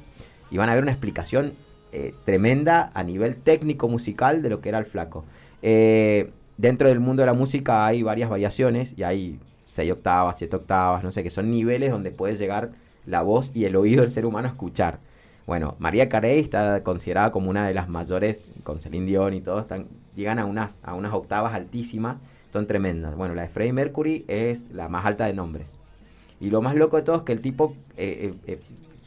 [0.53, 1.55] y van a ver una explicación
[1.91, 5.25] eh, tremenda a nivel técnico musical de lo que era el flaco.
[5.61, 10.55] Eh, dentro del mundo de la música hay varias variaciones y hay 6 octavas, 7
[10.55, 12.71] octavas, no sé, que son niveles donde puede llegar
[13.07, 15.01] la voz y el oído del ser humano a escuchar.
[15.51, 19.59] Bueno, María Carey está considerada como una de las mayores, con Celine Dion y todo,
[19.59, 22.19] están, llegan a unas, a unas octavas altísimas,
[22.53, 23.17] son tremendas.
[23.17, 25.77] Bueno, la de Freddie Mercury es la más alta de nombres.
[26.39, 28.61] Y lo más loco de todo es que el tipo eh, eh, eh,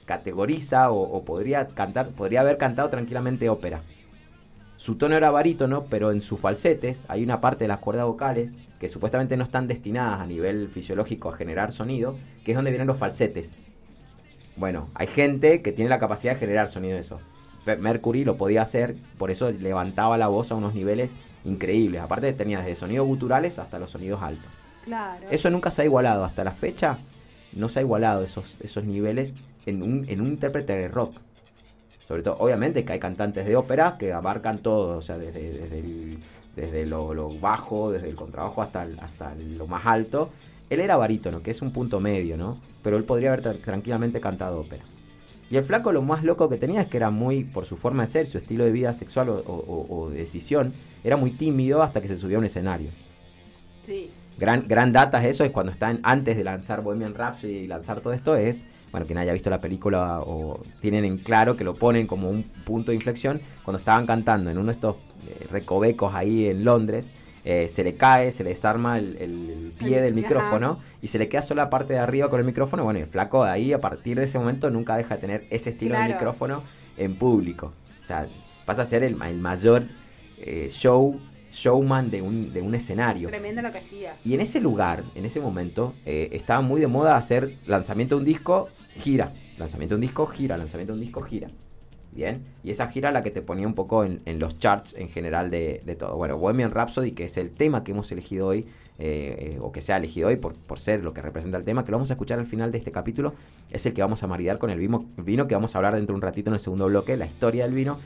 [0.03, 3.81] categoriza o, o podría cantar, podría haber cantado tranquilamente ópera.
[4.75, 8.53] Su tono era barítono, pero en sus falsetes hay una parte de las cuerdas vocales
[8.81, 12.87] que supuestamente no están destinadas a nivel fisiológico a generar sonido, que es donde vienen
[12.87, 13.55] los falsetes.
[14.55, 17.19] Bueno, hay gente que tiene la capacidad de generar sonido de eso.
[17.79, 21.11] Mercury lo podía hacer, por eso levantaba la voz a unos niveles
[21.45, 22.01] increíbles.
[22.01, 24.45] Aparte tenía desde sonidos guturales hasta los sonidos altos.
[24.85, 25.25] Claro.
[25.31, 26.25] Eso nunca se ha igualado.
[26.25, 26.97] Hasta la fecha
[27.53, 29.33] no se ha igualado esos, esos niveles
[29.65, 31.15] en un, en un intérprete de rock.
[32.07, 35.79] Sobre todo, obviamente que hay cantantes de ópera que abarcan todo, o sea, desde, desde,
[35.79, 36.19] el-
[36.55, 40.29] desde lo, lo bajo, desde el contrabajo hasta, el- hasta lo más alto.
[40.73, 42.57] Él era barítono, que es un punto medio, ¿no?
[42.81, 44.83] Pero él podría haber tra- tranquilamente cantado ópera.
[45.49, 48.03] Y el flaco lo más loco que tenía es que era muy, por su forma
[48.03, 51.31] de ser, su estilo de vida sexual o, o- o- o de decisión, era muy
[51.31, 52.89] tímido hasta que se subió a un escenario.
[53.83, 54.09] Sí.
[54.37, 58.13] Gran, gran data eso es cuando están antes de lanzar Bohemian Rhapsody y lanzar todo
[58.13, 62.07] esto es, bueno, quien haya visto la película o tienen en claro que lo ponen
[62.07, 64.95] como un punto de inflexión, cuando estaban cantando en uno de estos
[65.27, 67.09] eh, recovecos ahí en Londres,
[67.45, 71.41] eh, se le cae, se le desarma el, pie del micrófono y se le queda
[71.41, 72.83] solo la parte de arriba con el micrófono.
[72.83, 75.71] Bueno, el flaco de ahí, a partir de ese momento, nunca deja de tener ese
[75.71, 76.63] estilo de micrófono
[76.97, 77.73] en público.
[78.01, 78.27] O sea,
[78.65, 79.83] pasa a ser el, mayor
[80.39, 81.19] eh, show
[81.53, 83.29] showman de un, de un escenario.
[83.29, 84.13] Tremendo lo que hacía.
[84.25, 88.19] Y en ese lugar, en ese momento, eh, estaba muy de moda hacer lanzamiento de
[88.19, 89.33] un disco, gira.
[89.57, 90.57] Lanzamiento de un disco, gira.
[90.57, 91.49] Lanzamiento de un disco, gira.
[92.15, 92.43] Bien.
[92.63, 95.81] Y esa gira la que te ponía un poco en, los charts en general de,
[95.97, 96.15] todo.
[96.15, 98.67] Bueno, Bohemian Rhapsody, que es el tema que hemos elegido hoy,
[98.99, 101.83] eh, o que se ha elegido hoy por, por ser lo que representa el tema,
[101.83, 103.33] que lo vamos a escuchar al final de este capítulo,
[103.71, 106.13] es el que vamos a maridar con el vino, vino que vamos a hablar dentro
[106.13, 107.97] de un ratito en el segundo bloque, la historia del vino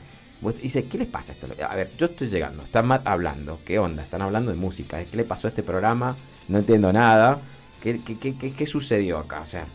[0.62, 1.48] Dice, ¿qué les pasa a esto?
[1.68, 4.04] A ver, yo estoy llegando, están hablando, ¿qué onda?
[4.04, 6.16] Están hablando de música, ¿qué le pasó a este programa?
[6.46, 7.40] No entiendo nada.
[7.82, 9.40] ¿Qué, qué, sucedió acá?
[9.40, 9.66] O sea.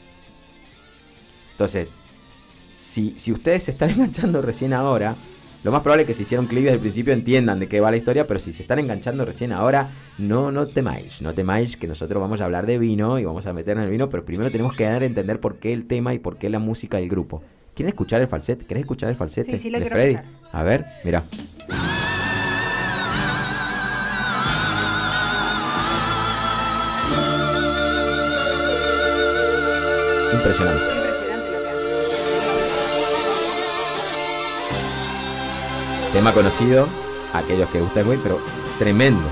[1.51, 1.95] Entonces,
[2.73, 5.15] si, si ustedes se están enganchando recién ahora,
[5.63, 7.89] lo más probable es que si hicieron clic desde el principio entiendan de qué va
[7.89, 11.87] la historia, pero si se están enganchando recién ahora, no, no temáis, no temáis que
[11.87, 14.51] nosotros vamos a hablar de vino y vamos a meternos en el vino, pero primero
[14.51, 17.07] tenemos que dar a entender por qué el tema y por qué la música del
[17.07, 17.43] grupo.
[17.75, 18.65] ¿Quieren escuchar el falsete?
[18.65, 20.15] ¿Querés escuchar el falsete sí, sí, lo de Freddy?
[20.15, 20.35] Escuchar.
[20.51, 21.23] A ver, mira.
[30.33, 30.92] Impresionante.
[36.13, 36.87] Tema conocido,
[37.33, 38.39] aquellos que gustan muy, pero
[38.77, 39.27] tremendo.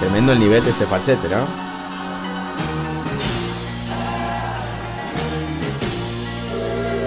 [0.00, 1.46] Tremendo el nivel de ese falsete, ¿no?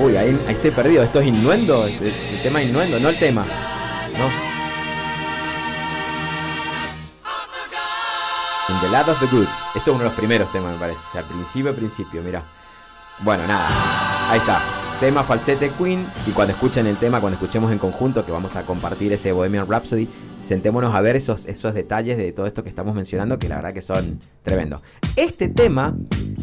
[0.05, 1.03] Uy, ahí, estoy perdido.
[1.03, 1.87] Esto es innuendo.
[1.87, 3.43] El, tema innuendo, no el tema.
[3.43, 4.27] No.
[8.69, 9.47] In the Lab of the Good.
[9.73, 11.17] Esto es uno de los primeros temas, me parece.
[11.17, 12.43] al principio, al principio, mira.
[13.19, 13.67] Bueno, nada.
[14.29, 14.84] Ahí está.
[14.99, 16.05] Tema falsete Queen.
[16.25, 19.67] Y cuando escuchen el tema, cuando escuchemos en conjunto, que vamos a compartir ese Bohemian
[19.67, 20.07] Rhapsody,
[20.39, 23.73] sentémonos a ver esos, esos detalles de todo esto que estamos mencionando, que la verdad
[23.73, 24.81] que son tremendos.
[25.17, 25.97] Este tema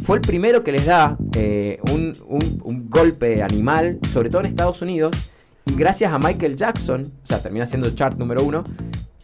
[0.05, 5.17] fue el primero que les da eh, un, golpe animal, sobre todo en Estados Unidos,
[5.65, 8.65] gracias a Michael Jackson, o sea, termina siendo chart número uno,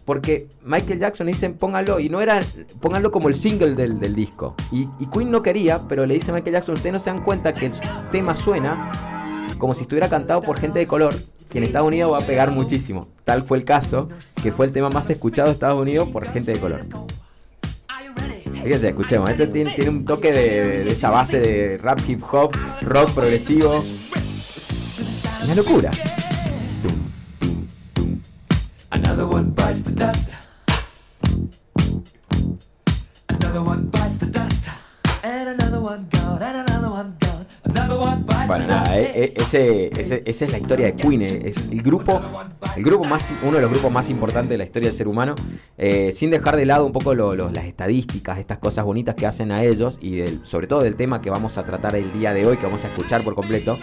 [0.06, 2.40] porque Michael Jackson le dicen póngalo, y no era,
[2.80, 4.54] pónganlo como el single del, disco.
[4.72, 7.22] Y, y, Queen no quería, pero le dice a Michael Jackson, ustedes no se dan
[7.22, 7.72] cuenta que el
[8.10, 9.17] tema suena
[9.58, 11.14] como si estuviera cantado por gente de color,
[11.50, 13.08] que en Estados Unidos va a pegar muchísimo.
[13.24, 14.08] Tal fue el caso,
[14.42, 16.84] que fue el tema más escuchado de Estados Unidos por gente de color.
[18.62, 23.82] Fíjense, escuchemos, este tiene, un toque de, esa base de rap, hip hop, rock progresivo.
[25.44, 25.90] Una locura.
[38.94, 41.22] Eh, eh, ese, esa es la historia de Queen.
[41.22, 42.20] Eh, es el grupo,
[42.76, 45.34] el grupo más, uno de los grupos más importantes de la historia del ser humano.
[46.12, 49.98] sin dejar de lado un poco las estadísticas, estas cosas bonitas que hacen a ellos
[50.02, 52.84] y sobre todo del tema que vamos a tratar el día de hoy, que vamos
[52.84, 53.78] a escuchar por completo.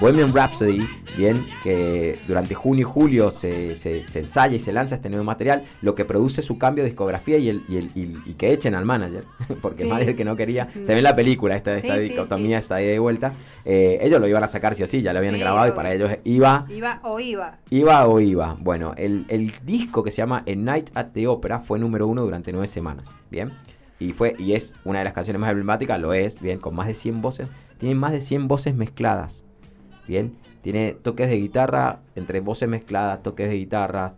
[0.00, 3.72] Bohemian Rhapsody, bien, que durante junio y julio se,
[4.14, 7.48] ensaya y se lanza este nuevo material, lo que produce su cambio de discografía y,
[7.48, 9.24] el, y, que echen al manager,
[9.62, 10.14] porque sí.
[10.14, 10.68] que no quería.
[10.82, 13.34] Se ve en la película esta, esta dicotomía, está ahí de vuelta.
[13.64, 15.94] Eh, ellos lo iban a sacar sí o sí, ya lo habían grabado y para
[15.94, 16.66] ellos iba.
[16.68, 17.58] Iba o iba.
[17.70, 18.56] Iba o iba.
[18.60, 22.22] Bueno, el, el disco que se llama A Night at the Opera fue número uno
[22.22, 23.52] durante nueve semanas, bien.
[24.00, 26.88] Y, fue, y es una de las canciones más emblemáticas, lo es, bien, con más
[26.88, 27.48] de 100 voces.
[27.78, 29.43] Tiene más de 100 voces mezcladas.
[30.06, 34.14] Bien, tiene toques de guitarra, entre voces mezcladas, toques de guitarra.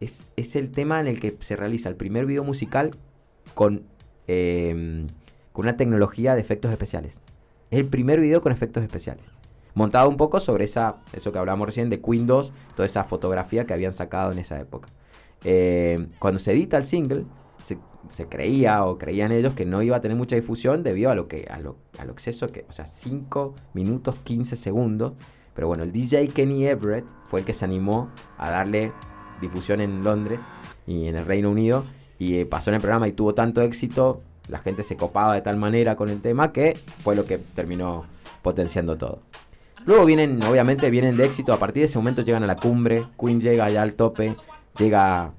[0.00, 2.96] Es, el tema en el que se realiza el primer video musical
[3.54, 3.82] con,
[4.26, 5.08] em,
[5.52, 7.20] con una tecnología de efectos especiales.
[7.70, 9.32] Es el primer video con efectos especiales.
[9.74, 13.64] Montado un poco sobre esa, eso que hablábamos recién de Queen 2, toda esa fotografía
[13.66, 14.88] que habían sacado en esa época.
[15.44, 17.24] Em, cuando se edita el single,
[17.60, 21.28] se, creía o creían ellos que no iba a tener mucha difusión debido a lo
[21.28, 21.76] que a lo,
[22.10, 25.12] exceso que, o sea, 5 minutos 15 segundos.
[25.54, 28.92] Pero bueno, el DJ Kenny Everett fue el que se animó a darle
[29.40, 30.40] difusión en Londres
[30.86, 31.84] y en el Reino Unido
[32.18, 35.42] y eh, pasó en el programa y tuvo tanto éxito, la gente se copaba de
[35.42, 38.06] tal manera con el tema que fue lo que terminó
[38.42, 39.20] potenciando todo.
[39.84, 43.06] Luego vienen, obviamente, vienen de éxito, a partir de ese momento llegan a la cumbre,
[43.18, 44.36] Queen llega allá al tope,
[44.76, 45.32] llega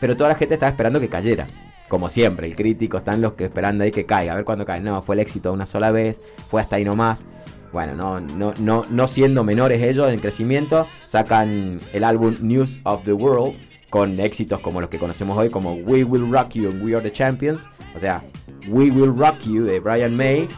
[0.00, 1.46] pero toda la gente estaba esperando que cayera.
[1.88, 4.80] Como siempre, el crítico están los que esperando ahí que caiga, a ver cuándo cae.
[4.80, 7.26] No, fue el éxito una sola vez, fue hasta ahí nomás.
[7.72, 13.04] Bueno, no, no, no, no siendo menores ellos en crecimiento, sacan el álbum News of
[13.04, 13.56] the World,
[13.90, 17.02] con éxitos como los que conocemos hoy, como We Will Rock You and We Are
[17.02, 17.68] the Champions.
[17.94, 18.22] O sea,
[18.68, 20.48] We Will Rock You de Brian May.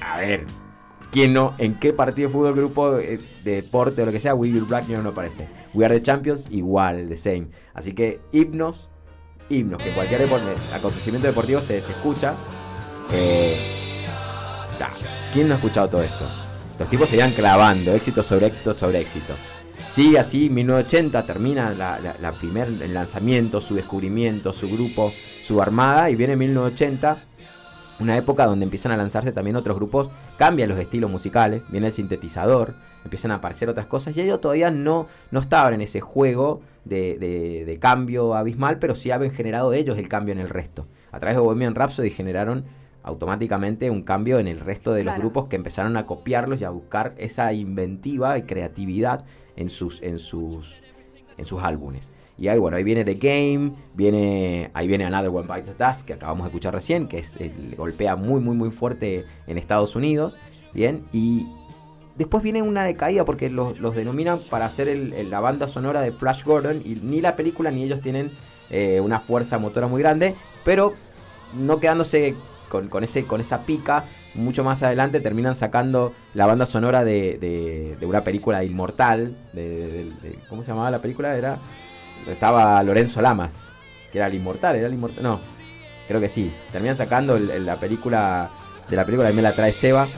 [0.00, 0.44] A ver,
[1.10, 1.54] ¿quién no?
[1.58, 4.68] ¿En qué partido de fútbol, grupo, eh, de deporte o lo que sea, We Will
[4.68, 5.48] Rock You no aparece?
[5.76, 7.48] We Are the Champions, igual, the same.
[7.74, 8.88] Así que himnos,
[9.50, 10.26] himnos, que cualquier
[10.74, 12.34] acontecimiento deportivo se, escucha.
[13.12, 13.58] Eh,
[15.34, 16.26] ¿Quién no ha escuchado todo esto?
[16.78, 19.34] Los tipos se iban clavando, éxito sobre éxito sobre éxito.
[19.86, 25.12] Sigue así, 1980 termina la, primer el lanzamiento, su descubrimiento, su grupo,
[25.44, 27.18] su armada, y viene 1980,
[28.00, 30.08] una época donde empiezan a lanzarse también otros grupos,
[30.38, 32.74] cambian los estilos musicales, viene el sintetizador,
[33.06, 37.78] empiezan a aparecer otras cosas, y ellos todavía no, no estaban en ese juego de,
[37.80, 40.86] cambio abismal, pero sí habían generado ellos el cambio en el resto.
[41.10, 42.64] A través de Bohemian Rhapsody generaron
[43.02, 46.70] automáticamente un cambio en el resto de los grupos que empezaron a copiarlos y a
[46.70, 50.80] buscar esa inventiva y creatividad en sus, en sus,
[51.38, 52.10] en sus álbumes.
[52.38, 56.02] Y ahí, bueno, ahí viene The Game, viene, ahí viene Another One Bites the Dust,
[56.02, 57.36] que acabamos de escuchar recién, que es,
[57.76, 60.36] golpea muy, muy, muy fuerte en Estados Unidos.
[60.74, 61.46] Bien, y
[62.16, 66.44] después viene una decaída porque los, los denominan para hacer la banda sonora de Flash
[66.44, 68.30] Gordon, y ni la película ni ellos tienen
[68.70, 70.94] eh, una fuerza motora muy grande, pero
[71.54, 72.34] no quedándose
[72.68, 74.04] con, con, ese, con esa pica,
[74.34, 77.38] mucho más adelante terminan sacando la banda sonora de,
[77.98, 79.36] de, una película inmortal.
[79.52, 80.12] De,
[80.48, 81.36] ¿Cómo se llamaba la película?
[81.36, 81.58] Era
[82.28, 83.70] Estaba Lorenzo Lamas,
[84.10, 85.22] que era el inmortal, era el inmortal.
[85.22, 85.40] No,
[86.08, 86.52] creo que sí.
[86.72, 88.50] Terminan sacando la película
[88.88, 90.08] de la película de me la trae Seba.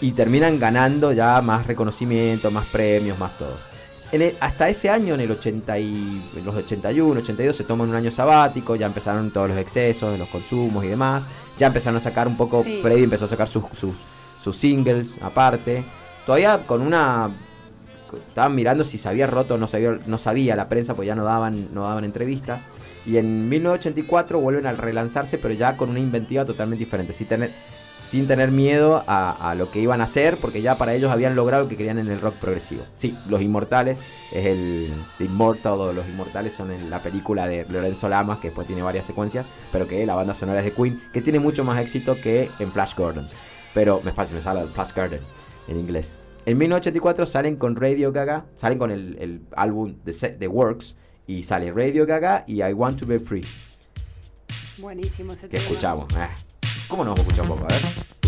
[0.00, 3.70] Y terminan ganando ya más reconocimiento, más premios, más todos
[4.40, 8.10] hasta ese año, en el 80 y, en los 81, 82, se toman un año
[8.10, 11.24] sabático, ya empezaron todos los excesos de los consumos y demás.
[11.58, 13.64] Ya empezaron a sacar un poco, Freddy empezó a sacar sus,
[14.42, 15.84] sus, singles aparte.
[16.26, 17.30] Todavía con una...
[18.12, 21.14] Estaban mirando si se había roto o no sabía, no sabía la prensa, pues ya
[21.14, 22.64] no daban, no daban entrevistas.
[23.06, 27.12] Y en 1984 vuelven a relanzarse, pero ya con una inventiva totalmente diferente.
[27.12, 27.52] Si tener,
[28.00, 31.64] sin tener miedo a, lo que iban a hacer, porque ya para ellos habían logrado
[31.64, 32.84] lo que querían en el rock progresivo.
[32.96, 33.98] Sí, Los Inmortales
[34.32, 38.48] es el The Immortal, o Los Inmortales son en la película de Lorenzo Lamas, que
[38.48, 41.62] después tiene varias secuencias, pero que la banda sonora es de Queen, que tiene mucho
[41.62, 43.26] más éxito que en Flash Gordon.
[43.74, 45.20] Pero me fácil, me sale Flash Gordon
[45.68, 46.18] en inglés.
[46.46, 50.96] En 1984 salen con Radio Gaga, salen con el, álbum The, The Works,
[51.26, 53.44] y sale Radio Gaga y I Want to Be Free.
[54.78, 56.08] Buenísimo ese Que escuchamos.
[56.16, 56.49] Eh.
[56.90, 57.64] ¿Cómo nos escucha un poco?
[57.64, 58.19] A ver.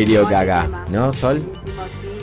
[0.00, 1.42] Radio Gaga, ¿no, Sol?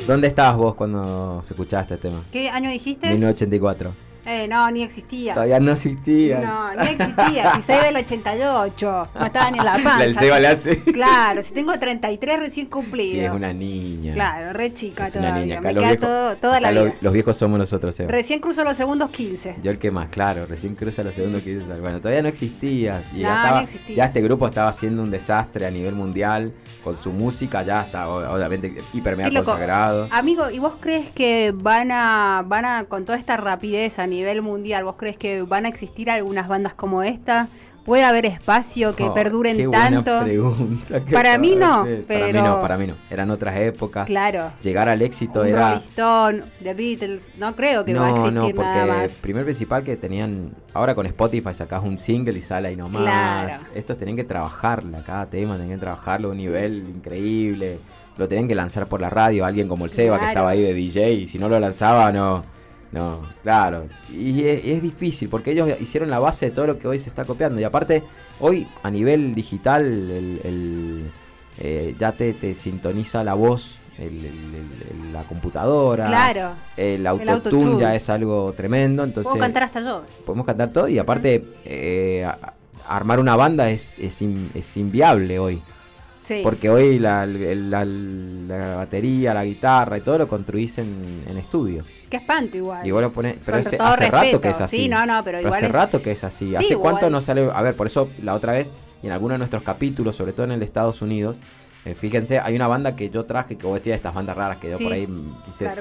[0.08, 2.24] ¿Dónde estabas vos cuando se escuchaba este tema?
[2.32, 3.08] ¿Qué año dijiste?
[3.12, 4.07] 1984.
[4.30, 5.34] Eh, no, ni existía.
[5.34, 6.42] Todavía no existía.
[6.42, 7.56] No, ni existía.
[7.56, 10.04] Si soy del 88, no estaba ni en la panza.
[10.04, 10.84] El Seba le hace.
[10.84, 13.14] Claro, si tengo 33 recién cumplido.
[13.14, 14.14] Sí, es una niña.
[14.16, 15.60] Claro, re chica es Una niña.
[15.60, 16.94] Acá Me queda todo, toda la vida.
[17.00, 18.12] Los, viejos somos nosotros, Seba.
[18.12, 19.60] Recién cruzo los segundos 15.
[19.64, 21.80] Yo el que más, claro, recién cruzo los segundos 15.
[21.80, 23.10] Bueno, todavía no existías.
[23.14, 23.96] Y no, ya, estaba, existía.
[23.96, 26.52] ya este grupo estaba haciendo un desastre a nivel mundial.
[26.84, 30.08] Con su música ya está, obviamente, hiper mega consagrado.
[30.12, 34.17] Amigo, ¿y vos crees que van a, van a, con toda esta rapidez a nivel
[34.42, 37.48] mundial, vos crees que van a existir algunas bandas como esta?
[37.88, 40.20] ¿Puede haber espacio que oh, perduren tanto?
[41.10, 42.26] para mí no, pero...
[42.26, 42.96] Para mí no, para mí no.
[43.10, 44.06] Eran otras épocas.
[44.06, 44.52] Claro.
[44.62, 45.70] Llegar al éxito era...
[45.70, 49.12] Rolling Stone, The Beatles, no creo que va a existir no, porque nada más.
[49.22, 50.52] primer principal que tenían...
[50.74, 53.04] Ahora con Spotify sacás un single y sale ahí nomás.
[53.04, 53.64] Claro.
[53.74, 57.80] Estos tenían que trabajarla, cada tema tenían que trabajarlo a un nivel increíble.
[58.18, 60.74] Lo tenían que lanzar por la radio, alguien como el Seba que estaba ahí de
[60.74, 61.14] DJ.
[61.14, 62.57] Y si no lo lanzaba, no
[62.92, 63.86] no, claro.
[64.12, 67.26] Y es, difícil porque ellos hicieron la base de todo lo que hoy se está
[67.26, 67.60] copiando.
[67.60, 68.04] Y aparte,
[68.40, 71.10] hoy a nivel digital, el,
[71.60, 73.78] eh, ya te, te, sintoniza la voz,
[75.12, 76.08] la computadora.
[76.08, 76.52] Claro.
[76.78, 79.04] El autotune ya es algo tremendo.
[79.04, 80.04] Entonces, Podemos cantar hasta yo.
[80.26, 80.88] Podemos cantar todo.
[80.88, 82.30] Y aparte, eh,
[82.88, 85.62] armar una banda es, es, es inviable hoy.
[86.44, 87.26] Porque hoy la,
[88.76, 91.84] batería, la guitarra y todo lo construís en, estudio.
[92.10, 92.86] Qué espanto igual.
[92.86, 93.78] Y vos lo pones, pero hace
[94.10, 94.78] rato que es así.
[94.78, 96.56] Sí, no, no, pero, igual hace rato que es así.
[96.56, 97.50] ¿Hace cuánto no sale?
[97.54, 100.46] A ver, por eso la otra vez, y en algunos de nuestros capítulos, sobre todo
[100.46, 101.38] en el de Estados Unidos,
[101.86, 104.72] eh, fíjense, hay una banda que yo traje, que vos decías, estas bandas raras que
[104.72, 105.08] yo por ahí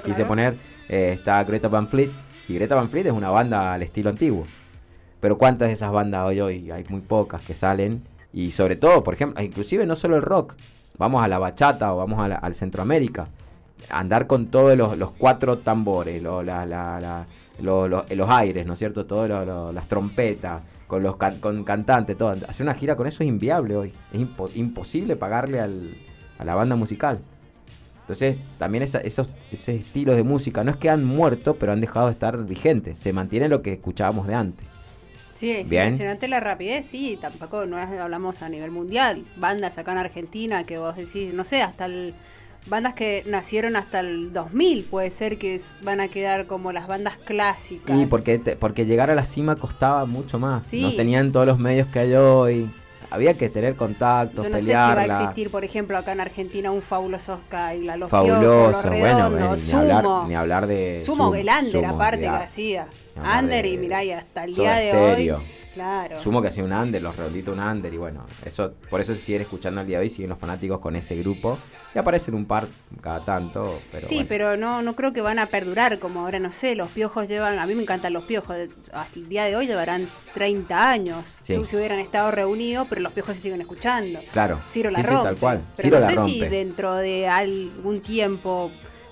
[0.04, 0.54] quise, poner.
[0.88, 2.10] eh, está Greta Van Fleet.
[2.48, 4.46] Y Greta Van Fleet es una banda al estilo antiguo.
[5.18, 6.70] Pero ¿cuántas de esas bandas hoy hoy?
[6.70, 8.02] Hay muy pocas que salen.
[8.36, 10.56] Y sobre todo, por ejemplo, inclusive no solo el rock.
[10.98, 13.28] Vamos a la bachata o vamos al Centroamérica.
[13.88, 16.44] Andar con todos los, cuatro tambores, los
[18.28, 19.06] aires, ¿no es cierto?
[19.06, 22.36] Todas las trompetas, con los con cantantes, todo.
[22.46, 23.94] Hacer una gira con eso es inviable hoy.
[24.12, 24.20] Es
[24.54, 27.20] imposible pagarle a la banda musical.
[28.02, 32.08] Entonces, también esos, ese estilos de música no es que han muerto, pero han dejado
[32.08, 32.98] de estar vigentes.
[32.98, 34.75] Se mantiene lo que escuchábamos de antes.
[35.36, 39.24] Sí, es impresionante la rapidez, sí, tampoco no hablamos a nivel mundial.
[39.36, 42.14] Bandas acá en Argentina que vos decís, no sé, hasta el,
[42.66, 47.18] bandas que nacieron hasta el 2000, puede ser que van a quedar como las bandas
[47.18, 47.98] clásicas.
[47.98, 50.72] Y porque, porque llegar a la cima costaba mucho más.
[50.72, 52.70] No tenían todos los medios que hay hoy
[53.10, 56.20] había que tener contactos, Yo no sé si va a existir, por ejemplo, acá en
[56.20, 61.02] Argentina un fabuloso Skyla, los Fabuloso, bueno, ni, hablar, ni hablar de...
[61.04, 62.88] Sumo, el Ander, aparte que hacía.
[63.22, 65.32] Ander y mirá, y hasta el día de hoy
[65.76, 66.18] Claro.
[66.18, 69.20] Sumo que hacía un under, los redonditos un under, y bueno, eso por eso se
[69.20, 71.58] siguen escuchando al día de hoy, siguen los fanáticos con ese grupo,
[71.94, 72.66] y aparecen un par
[73.02, 76.50] cada tanto, pero Sí, pero no, no creo que van a perdurar, como ahora no
[76.50, 78.56] sé, los piojos llevan, a mí me encantan los piojos,
[78.90, 83.36] hasta el día de hoy llevarán 30 años, si, hubieran estado reunidos, pero los piojos
[83.36, 84.20] se siguen escuchando.
[84.32, 84.58] Claro.
[84.66, 85.24] Ciro la rompe.
[85.24, 85.62] tal cual.
[85.76, 88.70] Pero no sé si dentro de algún tiempo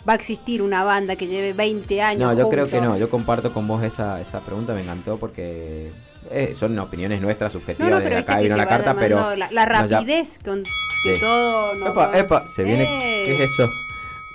[0.08, 2.20] va a existir una banda que lleve 20 años.
[2.20, 2.96] No, yo creo que no.
[2.96, 5.92] Yo comparto con vos esa, esa pregunta, me encantó porque
[6.30, 9.34] eh, son opiniones nuestras subjetivas de acá vino la carta, pero...
[9.36, 11.74] La, rapidez con que todo...
[11.74, 12.98] No, epa, epa, se viene...
[13.24, 13.68] ¿Qué es eso?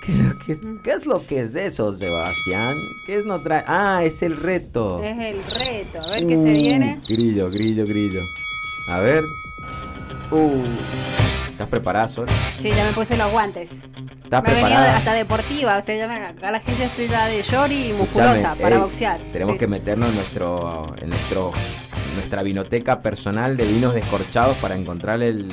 [0.00, 0.52] ¿Qué,
[0.92, 2.76] es lo que es eso, Sebastián?
[3.06, 3.64] ¿Qué es no trae?
[3.66, 5.02] Ah, es el reto.
[5.02, 6.00] Es el reto.
[6.00, 7.00] A ver qué se viene.
[7.06, 8.20] Grillo, grillo, grillo.
[8.88, 9.24] A ver.
[10.30, 10.64] Uh.
[11.50, 12.26] ¿Estás preparada, Sol?
[12.58, 13.70] Sí, ya me puse los guantes.
[14.30, 14.96] ¿Estás me preparada?
[14.96, 15.76] hasta deportiva.
[15.78, 19.18] Usted ya me, acá la gente estoy ya de short y musculosa para boxear.
[19.32, 21.50] Tenemos que meternos en nuestro, en nuestro,
[22.14, 25.50] nuestra vinoteca personal de vinos descorchados para encontrar el.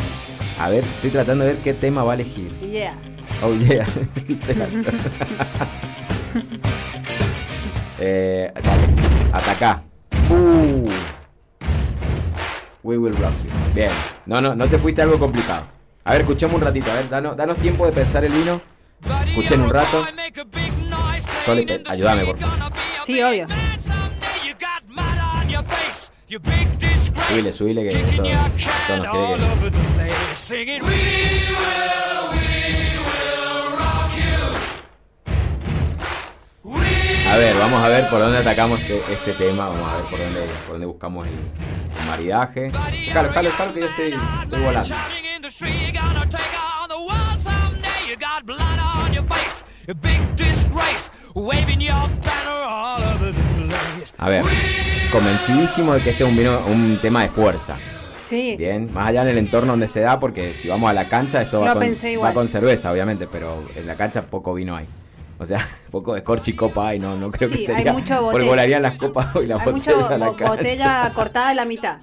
[0.59, 2.51] A ver, estoy tratando de ver qué tema va a elegir.
[2.59, 2.93] Yeah.
[3.41, 3.83] Oh yeah.
[7.99, 8.87] eh, dale,
[9.33, 9.81] ataca.
[10.29, 10.87] Uh.
[12.83, 13.49] We will rock you.
[13.73, 13.89] Bien.
[14.27, 15.76] No, no, no te fuiste algo complicado.
[16.07, 18.61] A ver, escuchemos un ratito, a ver, danos, danos tiempo de pensar el vino.
[19.27, 20.05] Escuchen un rato.
[21.43, 22.71] Sole, ayúdame, por favor.
[23.05, 23.45] Sí, obvio.
[27.27, 29.43] Subile, subile que esto, esto nos quiere que...
[37.29, 40.19] A ver, vamos a ver por dónde atacamos este, este tema, vamos a ver por
[40.19, 42.71] dónde, por dónde buscamos el, el maridaje.
[43.11, 44.13] Claro, claro, claro que yo estoy,
[44.43, 44.95] estoy volando.
[54.17, 54.43] A ver,
[55.11, 56.37] convencidísimo de que este es un,
[56.71, 57.77] un tema de fuerza.
[58.25, 58.55] Sí.
[58.57, 61.41] Bien, más allá en el entorno donde se da, porque si vamos a la cancha,
[61.41, 61.83] esto va, con,
[62.23, 64.85] va con cerveza, obviamente, pero en la cancha poco vino hay.
[65.39, 67.91] O sea, poco de corchi copa hay, no, no creo que sería.
[67.91, 70.21] Hay mucho porque volarían las copas y la hay botella.
[70.21, 71.97] Mucho botella cortada de la mitad.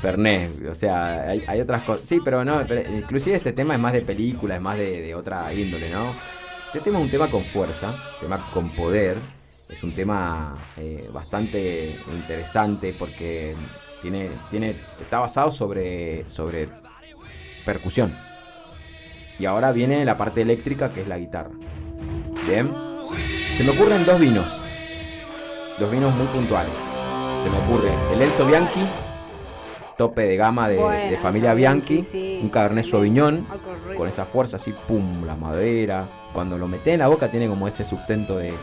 [0.00, 2.08] Fernet, o sea, hay, otras cosas.
[2.08, 2.62] Sí, pero no,
[2.94, 6.14] inclusive este tema es más de película, es más de, otra índole, ¿no?
[6.66, 9.18] Este tema es un tema con fuerza, un tema con poder,
[9.68, 13.54] es un tema eh, bastante interesante porque
[14.00, 16.68] tiene, tiene, está basado sobre, sobre
[17.66, 18.16] percusión.
[19.38, 21.50] Y ahora viene la parte eléctrica que es la guitarra.
[22.46, 22.72] Bien,
[23.56, 24.46] se me ocurren dos vinos,
[25.78, 26.72] dos vinos muy puntuales.
[27.42, 28.86] Se me ocurre el Enzo Bianchi
[30.00, 33.46] tope de gama de, familia Bianchi, un Cabernet Sauvignon,
[33.98, 36.08] con esa fuerza así, pum, la madera.
[36.32, 38.54] Cuando lo mete en la boca tiene como ese sustento de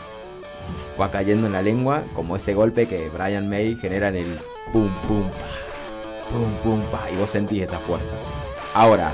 [1.00, 4.38] va cayendo en la lengua, como ese golpe que Brian May genera en el
[4.72, 5.30] pum, pum,
[6.28, 8.16] pum, pum, pa, y vos sentís esa fuerza.
[8.74, 9.12] Ahora,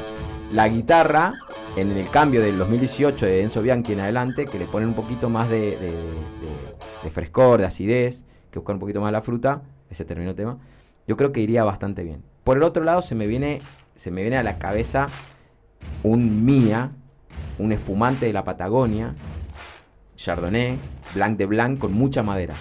[0.50, 1.34] la guitarra,
[1.76, 5.28] en el cambio del 2018 de Enzo Bianchi en adelante, que le ponen un poquito
[5.28, 5.92] más de,
[7.10, 10.58] frescor, de acidez, que buscan un poquito más la fruta, ese terminó tema
[11.06, 12.22] yo creo que iría bastante bien.
[12.44, 13.60] Por el otro lado se me viene,
[13.96, 15.08] se me viene a la cabeza
[16.02, 16.92] un Mía,
[17.58, 19.14] un espumante de la Patagonia,
[20.16, 20.78] Chardonnay,
[21.14, 22.54] Blanc de Blanc con mucha madera.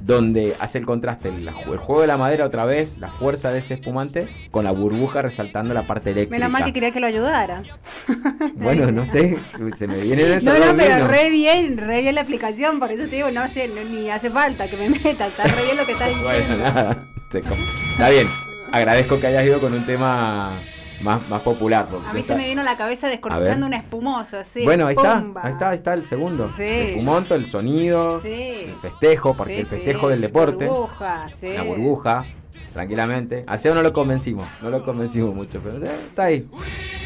[0.00, 3.74] Donde hace el contraste el, juego de la madera otra vez, la fuerza de ese
[3.74, 6.38] espumante, con la burbuja resaltando la parte eléctrica.
[6.38, 7.62] Menos mal que quería que lo ayudara.
[8.54, 9.38] Bueno, no sé,
[9.74, 10.52] se me viene eso.
[10.52, 13.68] No, no, pero re bien, re bien la aplicación, por eso te digo, no sé,
[13.68, 16.56] ni hace falta que me meta, está re bien lo que estás diciendo.
[16.56, 17.06] Bueno, nada.
[17.32, 18.26] Está bien.
[18.72, 20.60] Agradezco que hayas ido con un tema
[21.02, 21.88] más, más popular.
[22.08, 24.64] A mí está- se me vino a la cabeza descorchando un espumoso, así.
[24.64, 26.50] Bueno, ahí está, ahí está, ahí está el segundo.
[26.56, 26.62] Sí.
[26.62, 28.28] El espumonto, el sonido, Sí.
[28.66, 31.48] el festejo, porque el festejo del deporte, Burbuja, sí.
[31.56, 32.24] la burbuja,
[32.72, 33.44] tranquilamente.
[33.46, 36.48] A Seba no lo convencimos, no lo convencimos mucho, pero eh, está ahí.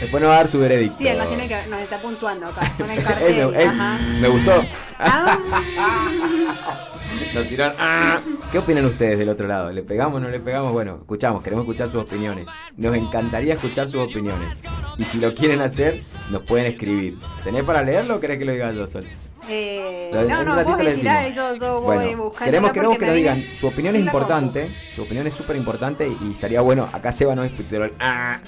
[0.01, 0.99] Después nos va a dar su veredicto.
[0.99, 3.51] Sí, él nos, tiene que, nos está puntuando acá, con el Él cartel.
[3.51, 3.99] me, él ajá.
[4.21, 4.65] me gustó.
[4.99, 5.39] Ah,
[7.35, 7.77] Nos tiraron.
[7.79, 8.21] ¡ah!
[8.51, 9.71] ¿Qué opinan ustedes del otro lado?
[9.73, 10.73] ¿Le pegamos o no le pegamos?
[10.73, 12.49] Bueno, escuchamos, queremos escuchar sus opiniones.
[12.77, 14.63] Nos encantaría escuchar sus opiniones.
[14.99, 16.01] Y si lo quieren hacer,
[16.31, 17.19] nos pueden escribir.
[17.43, 19.07] ¿Tenés para leerlo o querés que lo diga yo solo?
[19.49, 23.15] Eh, no, un no, vos tirá y yo, yo voy Bueno, queremos, queremos que nos
[23.15, 24.25] viene digan, su opinión es la compu.
[24.25, 27.93] importante, su opinión es súper importante y estaría bueno, acá Seba no es pero el
[28.01, 28.39] ah,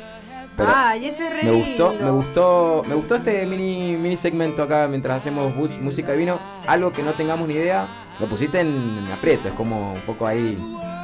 [0.56, 2.04] pero Ay, ese es re me gustó, lindo.
[2.06, 6.38] me gustó, me gustó este mini, mini segmento acá mientras hacemos bus- música y vino,
[6.66, 7.86] algo que no tengamos ni idea,
[8.18, 8.68] lo pusiste en,
[9.04, 10.56] en aprieto, es como un poco ahí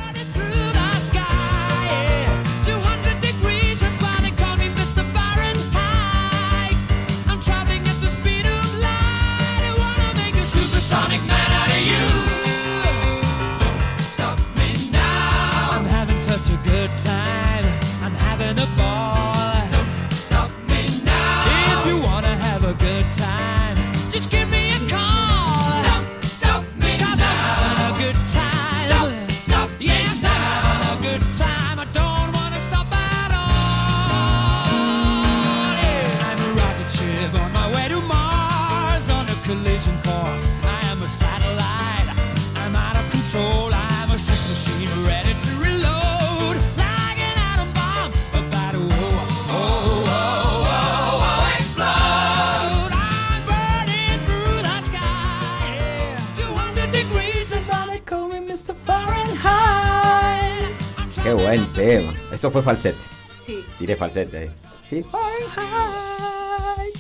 [61.75, 62.13] Tema.
[62.33, 62.99] Eso fue falsete.
[63.45, 63.65] Sí.
[63.79, 64.51] Tiré falsete ahí.
[64.89, 65.05] Sí.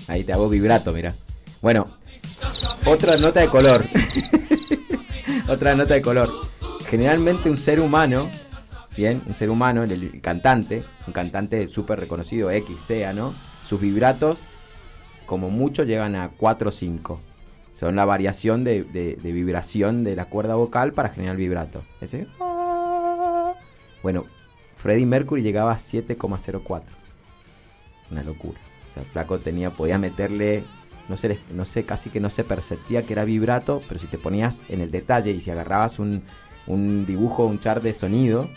[0.08, 1.14] Ahí te hago vibrato, mira.
[1.60, 1.86] Bueno,
[2.86, 3.82] otra nota de color.
[5.48, 6.30] otra nota de color.
[6.86, 8.28] Generalmente un ser humano,
[8.96, 13.34] bien, un ser humano, el, el cantante, un cantante súper reconocido, X, sea, ¿no?
[13.66, 14.38] Sus vibratos,
[15.26, 17.20] como mucho, llegan a 4 o 5.
[17.72, 21.82] Son la variación de, de- de vibración de la cuerda vocal para generar vibrato.
[22.02, 22.26] Ese.
[24.02, 24.26] Bueno,
[24.82, 26.82] Freddie Mercury llegaba a 7,04.
[28.10, 28.58] Una locura.
[28.88, 30.64] O sea, el flaco tenía, podía meterle,
[31.08, 34.18] no sé, no sé, casi que no se perceptía que era vibrato, pero si te
[34.18, 36.22] ponías en el detalle y si agarrabas un,
[36.66, 38.48] un dibujo, un chart de sonido,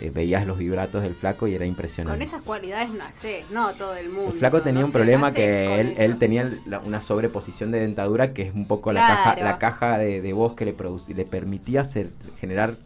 [0.00, 2.18] eh, veías los vibratos del flaco y era impresionante.
[2.18, 4.32] Con esas cualidades nacé, no todo el mundo.
[4.32, 8.32] El flaco tenía no un sé, problema que él, tenía la- una sobreposición de dentadura
[8.32, 10.74] que es un poco la caja, la caja de, de voz que le,
[11.14, 12.08] le permitía hacer,
[12.40, 12.76] generar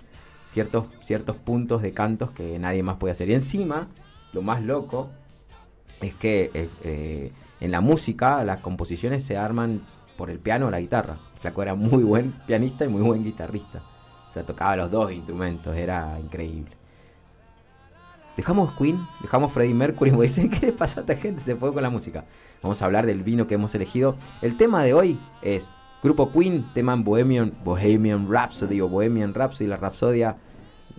[0.44, 3.28] ciertos, ciertos puntos de cantos que nadie más podía hacer.
[3.28, 3.88] Y encima,
[4.32, 5.10] lo más loco
[6.00, 9.82] es que eh, eh, en la música las composiciones se arman
[10.16, 11.18] por el piano o la guitarra.
[11.40, 13.82] Flaco era muy buen pianista y muy buen guitarrista.
[14.28, 16.72] O sea, tocaba los dos instrumentos, era increíble.
[18.36, 21.40] Dejamos Queen, dejamos Freddie Mercury, me dicen, ¿qué le pasa a esta gente?
[21.40, 22.24] Se fue con la música.
[22.62, 24.16] Vamos a hablar del vino que hemos elegido.
[24.42, 25.70] El tema de hoy es
[26.04, 30.36] Grupo Queen, tema Bohemian, Bohemian Rhapsody o Bohemian Rhapsody, la Rapsodia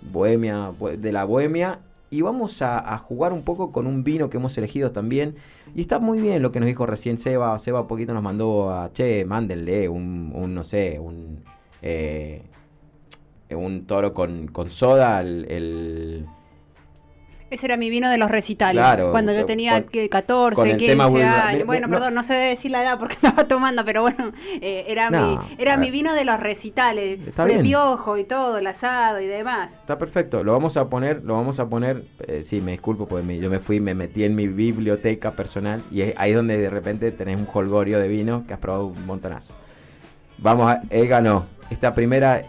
[0.02, 1.80] Bohemia, bo- de la Bohemia.
[2.10, 5.36] Y vamos a, jugar un poco con un vino que hemos elegido también.
[5.76, 7.58] Y está muy bien lo que nos dijo recién Seba.
[7.60, 11.44] Seba poquito nos mandó a, che, mándenle un, un, no sé, un...
[11.84, 12.42] eh,
[13.52, 16.26] un toro con, con soda, el,
[17.52, 18.74] Ese era mi vino de los recitales.
[18.82, 21.48] Claro, cuando yo tenía con- que 14, con el 15 tema vulgar.
[21.48, 21.66] años.
[21.68, 24.32] Bueno, no- perdón, no sé decir la edad porque estaba tomando, pero bueno,
[24.62, 27.20] eh, era, No, mi, era mi vino de los recitales.
[27.46, 27.62] Bien.
[27.62, 29.74] piojo y todo, el asado y demás.
[29.74, 33.24] Está perfecto, lo vamos a poner, lo vamos a poner, eh, sí, me disculpo porque
[33.26, 36.70] me- yo me fui, me metí en mi biblioteca personal y es ahí donde de
[36.72, 39.54] repente tenés un holgorio de vino que has probado un montonazo.
[40.40, 41.46] Vamos, a, él ganó.
[41.70, 42.44] Esta primera,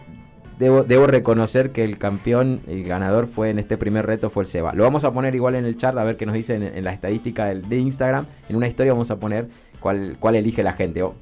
[0.59, 4.73] debo, reconocer que el campeón y ganador fue en este primer reto fue el Seba.
[4.75, 6.85] Lo vamos a poner igual en el chat a ver qué nos dice en, en
[6.85, 8.27] la estadística de Instagram.
[8.49, 9.49] En una historia vamos a poner
[9.81, 11.03] cuál, cuál elige la gente.
[11.03, 11.15] O-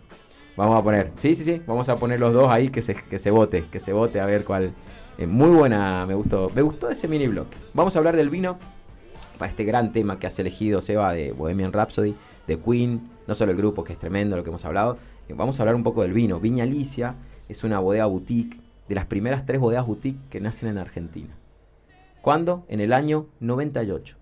[0.57, 3.19] Vamos a poner, sí, sí, sí, vamos a poner los dos ahí que se, que
[3.19, 4.71] se vote, que se vote a ver cuál.
[5.19, 7.47] eh, muy buena, me gustó, me gustó ese mini blog.
[7.73, 8.57] Vamos a hablar del vino
[9.37, 12.15] para este gran tema que has elegido, Seba, de Bohemian Rhapsody,
[12.47, 14.97] de Queen, no solo el grupo, que es tremendo lo que hemos hablado.
[15.29, 16.39] eh, Vamos a hablar un poco del vino.
[16.39, 17.17] Viña Alicia
[17.49, 21.35] es una bodega boutique, de las primeras tres bodegas boutique que nacen en Argentina.
[22.23, 22.65] ¿Cuándo?
[22.69, 24.17] En el año 98.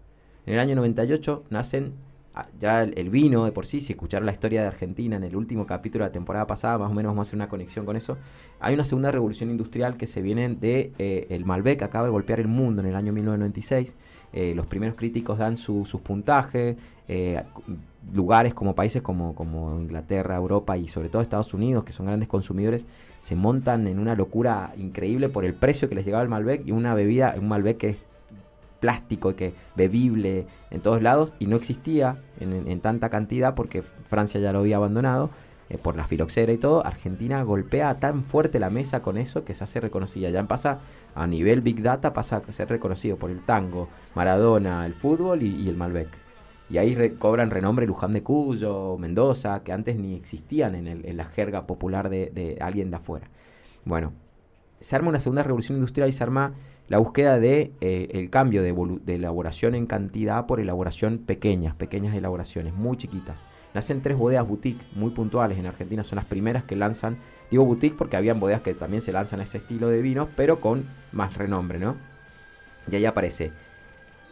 [0.46, 1.92] En el año 98 nacen
[2.34, 5.36] ah, ya el, vino de por sí, si escucharon la historia de Argentina en el
[5.36, 7.94] último capítulo de la temporada pasada, más o menos vamos a hacer una conexión con
[7.96, 8.18] eso.
[8.58, 12.40] Hay una segunda revolución industrial que se viene de eh, el Malbec, acaba de golpear
[12.40, 13.96] el mundo en el año 1996.
[14.32, 17.42] Eh, los primeros críticos dan su- sus puntajes, eh,
[18.12, 22.28] lugares como países como, como Inglaterra, Europa y sobre todo Estados Unidos, que son grandes
[22.28, 22.86] consumidores,
[23.22, 26.72] se montan en una locura increíble por el precio que les llegaba el Malbec y
[26.72, 27.96] una bebida, un Malbec que es
[28.80, 34.40] plástico y que bebible en todos lados y no existía en, tanta cantidad porque Francia
[34.40, 35.30] ya lo había abandonado
[35.70, 36.84] eh, por la filoxera y todo.
[36.84, 40.28] Argentina golpea tan fuerte la mesa con eso que se hace reconocida.
[40.30, 40.80] Ya pasa
[41.14, 45.68] a nivel Big Data, pasa a ser reconocido por el tango, Maradona, el fútbol y
[45.68, 46.21] el Malbec.
[46.72, 51.26] Y ahí re- cobran renombre Luján de Cuyo, Mendoza, que antes ni existían en, la
[51.26, 53.28] jerga popular de, alguien de afuera.
[53.84, 54.14] Bueno,
[54.80, 56.54] se arma una segunda revolución industrial y se arma
[56.88, 62.72] la búsqueda de eh, el cambio de elaboración en cantidad por elaboración pequeñas, pequeñas elaboraciones,
[62.72, 63.44] muy chiquitas.
[63.74, 67.18] Nacen tres bodegas boutique muy puntuales en Argentina, son las primeras que lanzan,
[67.50, 70.58] digo boutique porque habían bodegas que también se lanzan a ese estilo de vinos, pero
[70.58, 71.96] con más renombre, ¿no?
[72.90, 73.52] Y ahí aparece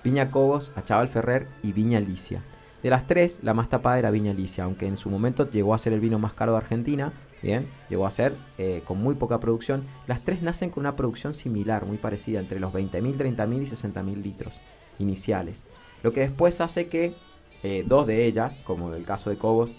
[0.02, 2.42] Viña Cobos, Achaval Ferrer y Viña Alicia.
[2.82, 5.78] De las tres, la más tapada era Viña Alicia, aunque en su momento llegó a
[5.78, 9.38] ser el vino más caro de Argentina, bien, llegó a ser eh, con muy poca
[9.38, 9.84] producción.
[10.06, 14.16] Las tres nacen con una producción similar, muy parecida, entre los 20.000, 30.000 y 60.000
[14.22, 14.60] litros
[14.98, 15.64] iniciales.
[16.02, 17.14] Lo que después hace que
[17.62, 19.74] eh, dos de ellas, como el caso de Cobos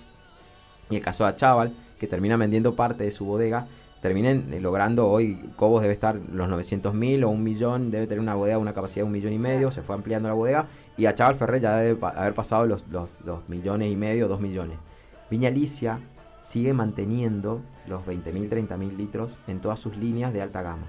[0.91, 3.67] y el caso de Achaval, que termina vendiendo parte de su bodega,
[4.01, 8.35] terminen eh, logrando hoy, Cobos debe estar los 900.000 o un millón, debe tener una
[8.35, 10.65] bodega, una capacidad de un millón y medio, se fue ampliando la bodega,
[10.97, 14.77] y Achaval Ferrer ya debe haber pasado los, los, los millones y medio, dos millones.
[15.29, 15.99] Viña Alicia
[16.41, 20.83] sigue manteniendo los 20.000, 30.000 litros en todas sus líneas de alta gama.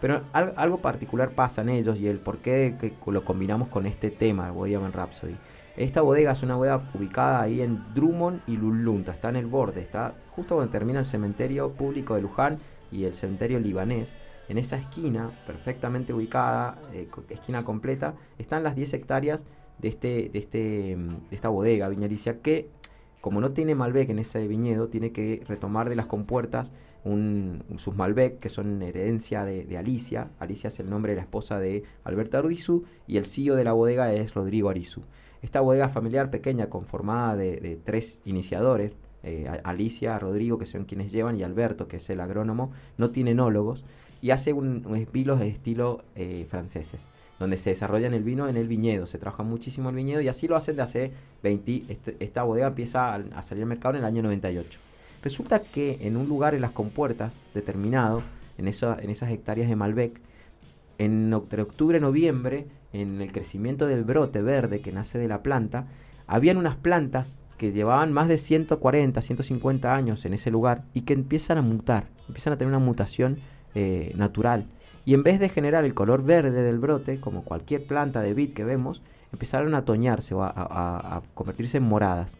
[0.00, 3.86] Pero al- algo particular pasa en ellos y el por qué que lo combinamos con
[3.86, 5.36] este tema, el Bohemian Rhapsody.
[5.76, 9.80] Esta bodega es una bodega ubicada ahí en Drummond y Lulunta, está en el borde,
[9.80, 12.58] está justo donde termina el cementerio público de Luján
[12.92, 14.12] y el cementerio libanés.
[14.48, 19.46] En esa esquina, perfectamente ubicada, eh, esquina completa, están las 10 hectáreas
[19.78, 22.70] de, este, de, este, mm, de esta bodega viñalicia que,
[23.20, 26.70] como no tiene Malbec en ese viñedo, tiene que retomar de las compuertas
[27.02, 30.30] un, sus Malbec, que son herencia de, de Alicia.
[30.38, 33.72] Alicia es el nombre de la esposa de Alberto Arizu y el CEO de la
[33.72, 35.02] bodega es Rodrigo Arizu.
[35.42, 38.92] Esta bodega familiar pequeña, conformada de, de tres iniciadores,
[39.22, 43.32] eh, Alicia, Rodrigo, que son quienes llevan, y Alberto, que es el agrónomo, no tiene
[43.32, 43.84] enólogos
[44.20, 44.94] y hace un, un
[45.38, 47.08] de estilo eh, franceses,
[47.38, 50.48] donde se desarrollan el vino en el viñedo, se trabaja muchísimo el viñedo y así
[50.48, 51.12] lo hacen de hace
[51.42, 54.80] 20, este- esta bodega empieza a, salir al mercado en el año 98.
[55.22, 58.22] Resulta que en un lugar en las compuertas determinado,
[58.56, 60.20] en, esa- en esas hectáreas de Malbec,
[60.98, 65.86] en oct- octubre, noviembre, en el crecimiento del brote verde que nace de la planta,
[66.26, 71.12] habían unas plantas que llevaban más de 140, 150 años en ese lugar y que
[71.12, 73.38] empiezan a mutar, empiezan a tener una mutación
[73.74, 74.66] eh, natural.
[75.04, 78.52] Y en vez de generar el color verde del brote, como cualquier planta de vid
[78.52, 79.02] que vemos,
[79.32, 82.38] empezaron a toñarse o a, convertirse en moradas.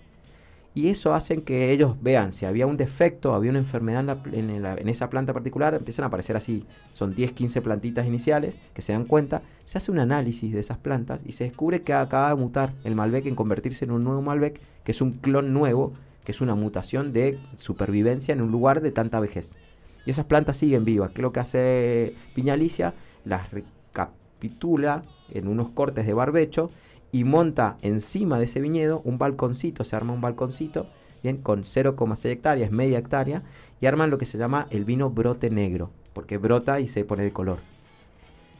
[0.74, 4.74] Y eso hacen que ellos vean si había un defecto, había una enfermedad en, la
[4.74, 6.64] esa planta particular, empiezan a aparecer así.
[6.92, 10.78] Son 10, 15 plantitas iniciales que se dan cuenta, se hace un análisis de esas
[10.78, 14.22] plantas y se descubre que acaba de mutar el Malbec en convertirse en un nuevo
[14.22, 15.94] Malbec, que es un clon nuevo,
[16.24, 19.56] que es una mutación de supervivencia en un lugar de tanta vejez.
[20.04, 21.10] Y esas plantas siguen vivas.
[21.10, 22.94] ¿Qué es lo que hace Viña Alicia?
[23.24, 26.70] Las recapitula en unos cortes de barbecho
[27.12, 30.86] y monta encima de ese viñedo un balconcito, se arma un balconcito,
[31.22, 33.42] bien, con 0,6 hectáreas, media hectárea,
[33.80, 37.22] y arman lo que se llama el vino brote negro, porque brota y se pone
[37.22, 37.59] de color.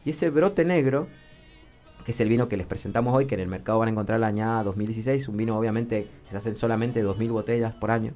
[0.05, 1.09] Y ese brote negro,
[2.05, 4.21] que es el vino que les presentamos hoy, que en el mercado van a encontrar
[4.21, 8.13] la añada 2016, un vino obviamente que se hacen solamente 2.000 botellas por año,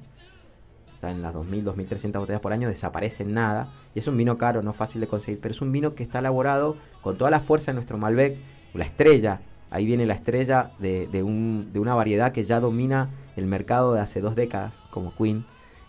[1.03, 4.73] en las 2.000, 2.300 botellas por año, desaparece nada, y es un vino caro, no
[4.73, 7.75] fácil de conseguir, pero es un vino que está elaborado con toda la fuerza de
[7.75, 8.37] nuestro Malbec,
[8.73, 9.41] la estrella,
[9.73, 13.93] ahí viene la estrella de, de un- de una variedad que ya domina el mercado
[13.93, 15.45] de hace dos décadas, como Queen.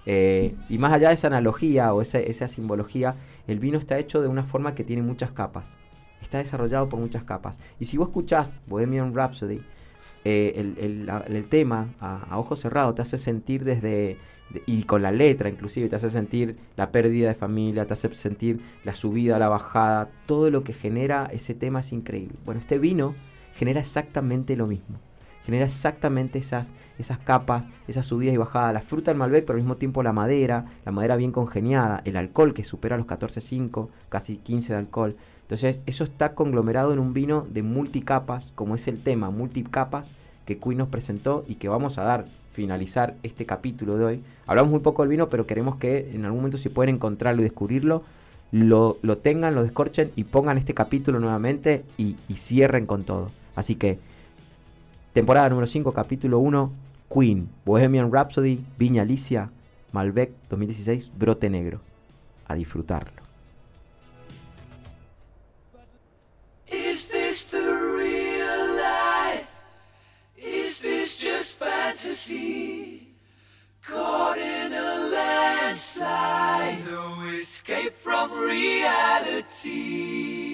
[0.07, 3.15] Eh, y más allá de esa analogía o esa, simbología,
[3.47, 5.77] el vino está hecho de una forma que tiene muchas capas.
[6.23, 7.61] Está desarrollado por muchas capas.
[7.79, 9.61] Y si vos escuchás Bohemian Rhapsody,
[10.25, 10.75] eh,
[11.29, 14.17] el, tema a, a ojo cerrado te hace sentir desde,
[14.51, 18.15] de- y con la letra inclusive, te hace sentir la pérdida de familia, te hace
[18.15, 22.37] sentir la subida, la bajada, todo lo que genera ese tema es increíble.
[22.47, 23.15] Bueno, este vino
[23.55, 24.99] genera exactamente lo mismo.
[25.45, 28.73] Genera exactamente esas, esas capas, esas subidas y bajadas.
[28.73, 32.17] La fruta del Malbec, pero al mismo tiempo la madera, la madera bien congeniada, el
[32.17, 35.17] alcohol que supera los 14,5, casi 15 de alcohol.
[35.43, 40.13] Entonces, eso está conglomerado en un vino de multicapas, como es el tema, multicapas,
[40.47, 44.23] que Queen nos presentó y que vamos a dar, finalizar este capítulo de hoy.
[44.47, 47.45] Hablamos muy poco del vino, pero queremos que en algún momento si pueden encontrarlo y
[47.45, 48.03] descubrirlo,
[48.51, 53.31] lo, lo tengan, lo descorchen y pongan este capítulo nuevamente y cierren con todo.
[53.55, 53.99] Así que,
[55.13, 56.73] temporada número 5, capítulo 1,
[57.09, 59.51] Queen, Bohemian Rhapsody, Viña Alicia,
[59.93, 61.81] Malbec 2016, Brote Negro.
[62.49, 63.23] A disfrutarlo.
[66.67, 69.49] Is this the real life?
[70.37, 73.15] Is this just fantasy?
[73.83, 80.54] Caught in a landslide, no escape from reality.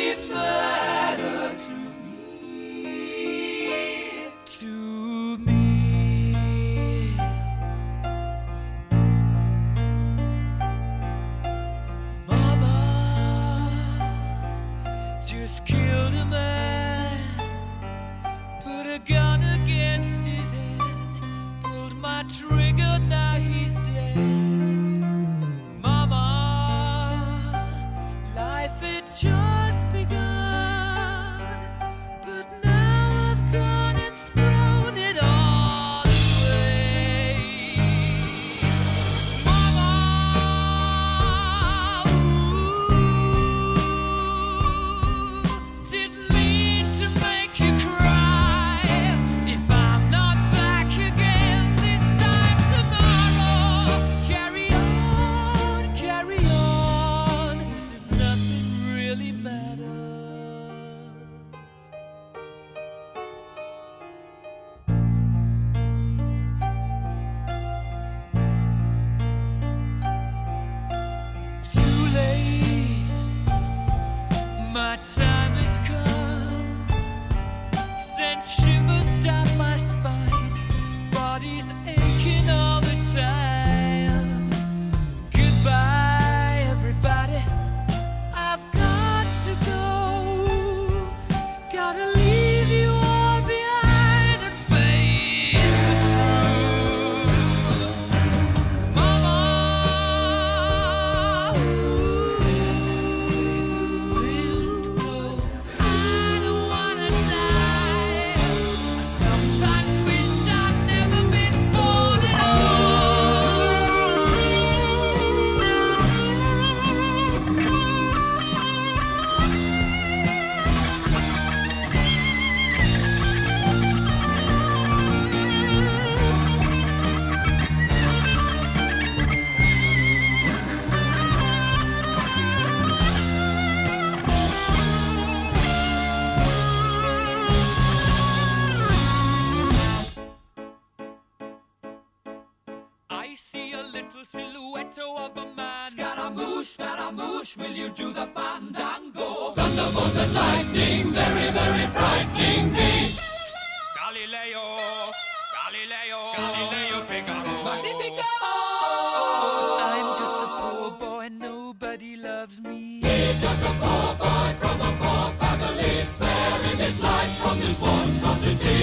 [162.41, 163.01] loves me.
[163.03, 168.81] He's just a poor boy from a poor family, sparing his life from this monstrosity.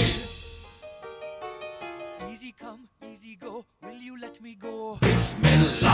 [2.30, 4.96] Easy come, easy go, will you let me go?
[5.00, 5.87] Bismillah,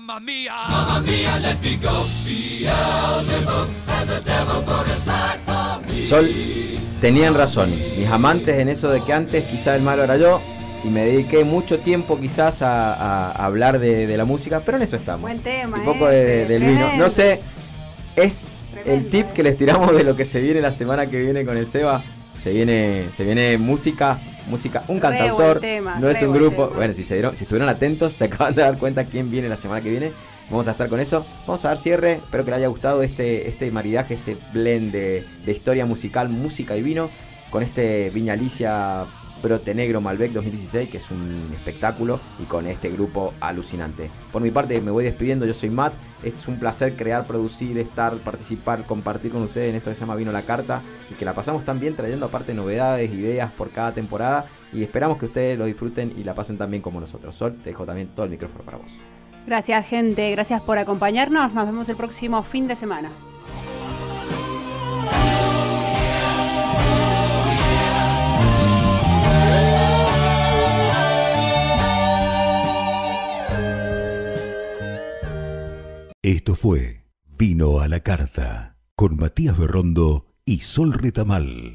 [0.00, 1.38] mamma mia, mamma mia!
[1.38, 2.04] Let me go.
[2.24, 4.08] Beelzebub has
[6.06, 6.28] Sol,
[7.00, 10.40] tenían razón, mis amantes en eso de que antes quizá el malo era yo
[10.84, 14.76] y me dediqué mucho tiempo quizás a, a- a hablar de, de la música, pero
[14.76, 15.22] en eso estamos.
[15.22, 16.80] Buen tema, Un poco de- del vino.
[16.80, 17.10] No tremendo.
[17.10, 17.40] sé,
[18.16, 18.50] es
[18.84, 19.32] el tip eh.
[19.34, 22.02] que les tiramos de lo que se viene la semana que viene con el Seba.
[22.38, 24.18] Se viene, se viene música,
[24.48, 26.68] música, un cantautor, tema, no es un grupo.
[26.68, 29.56] Bueno, si, se dieron, si estuvieron atentos, se acaban de dar cuenta quién viene la
[29.56, 30.12] semana que viene.
[30.50, 31.26] Vamos a estar con eso.
[31.46, 32.14] Vamos a dar cierre.
[32.14, 36.76] Espero que les haya gustado este, este maridaje, este blend de, de historia musical, música
[36.76, 37.10] y vino.
[37.50, 39.06] Con este Viña Alicia
[39.42, 42.20] Brote Negro Malbec 2016, que es un espectáculo.
[42.38, 44.10] Y con este grupo alucinante.
[44.32, 45.46] Por mi parte, me voy despidiendo.
[45.46, 45.94] Yo soy Matt.
[46.22, 50.16] Es un placer crear, producir, estar, participar, compartir con ustedes en esto que se llama
[50.16, 50.82] Vino la Carta.
[51.10, 54.46] Y que la pasamos tan bien trayendo aparte novedades, ideas por cada temporada.
[54.72, 57.36] Y esperamos que ustedes lo disfruten y la pasen tan bien como nosotros.
[57.36, 58.92] Sol, te dejo también todo el micrófono para vos.
[59.46, 60.30] Gracias, gente.
[60.32, 61.54] Gracias por acompañarnos.
[61.54, 63.10] Nos vemos el próximo fin de semana.
[76.26, 77.04] Esto fue
[77.38, 81.74] Vino a la Carta con Matías Berrondo y Sol Retamal.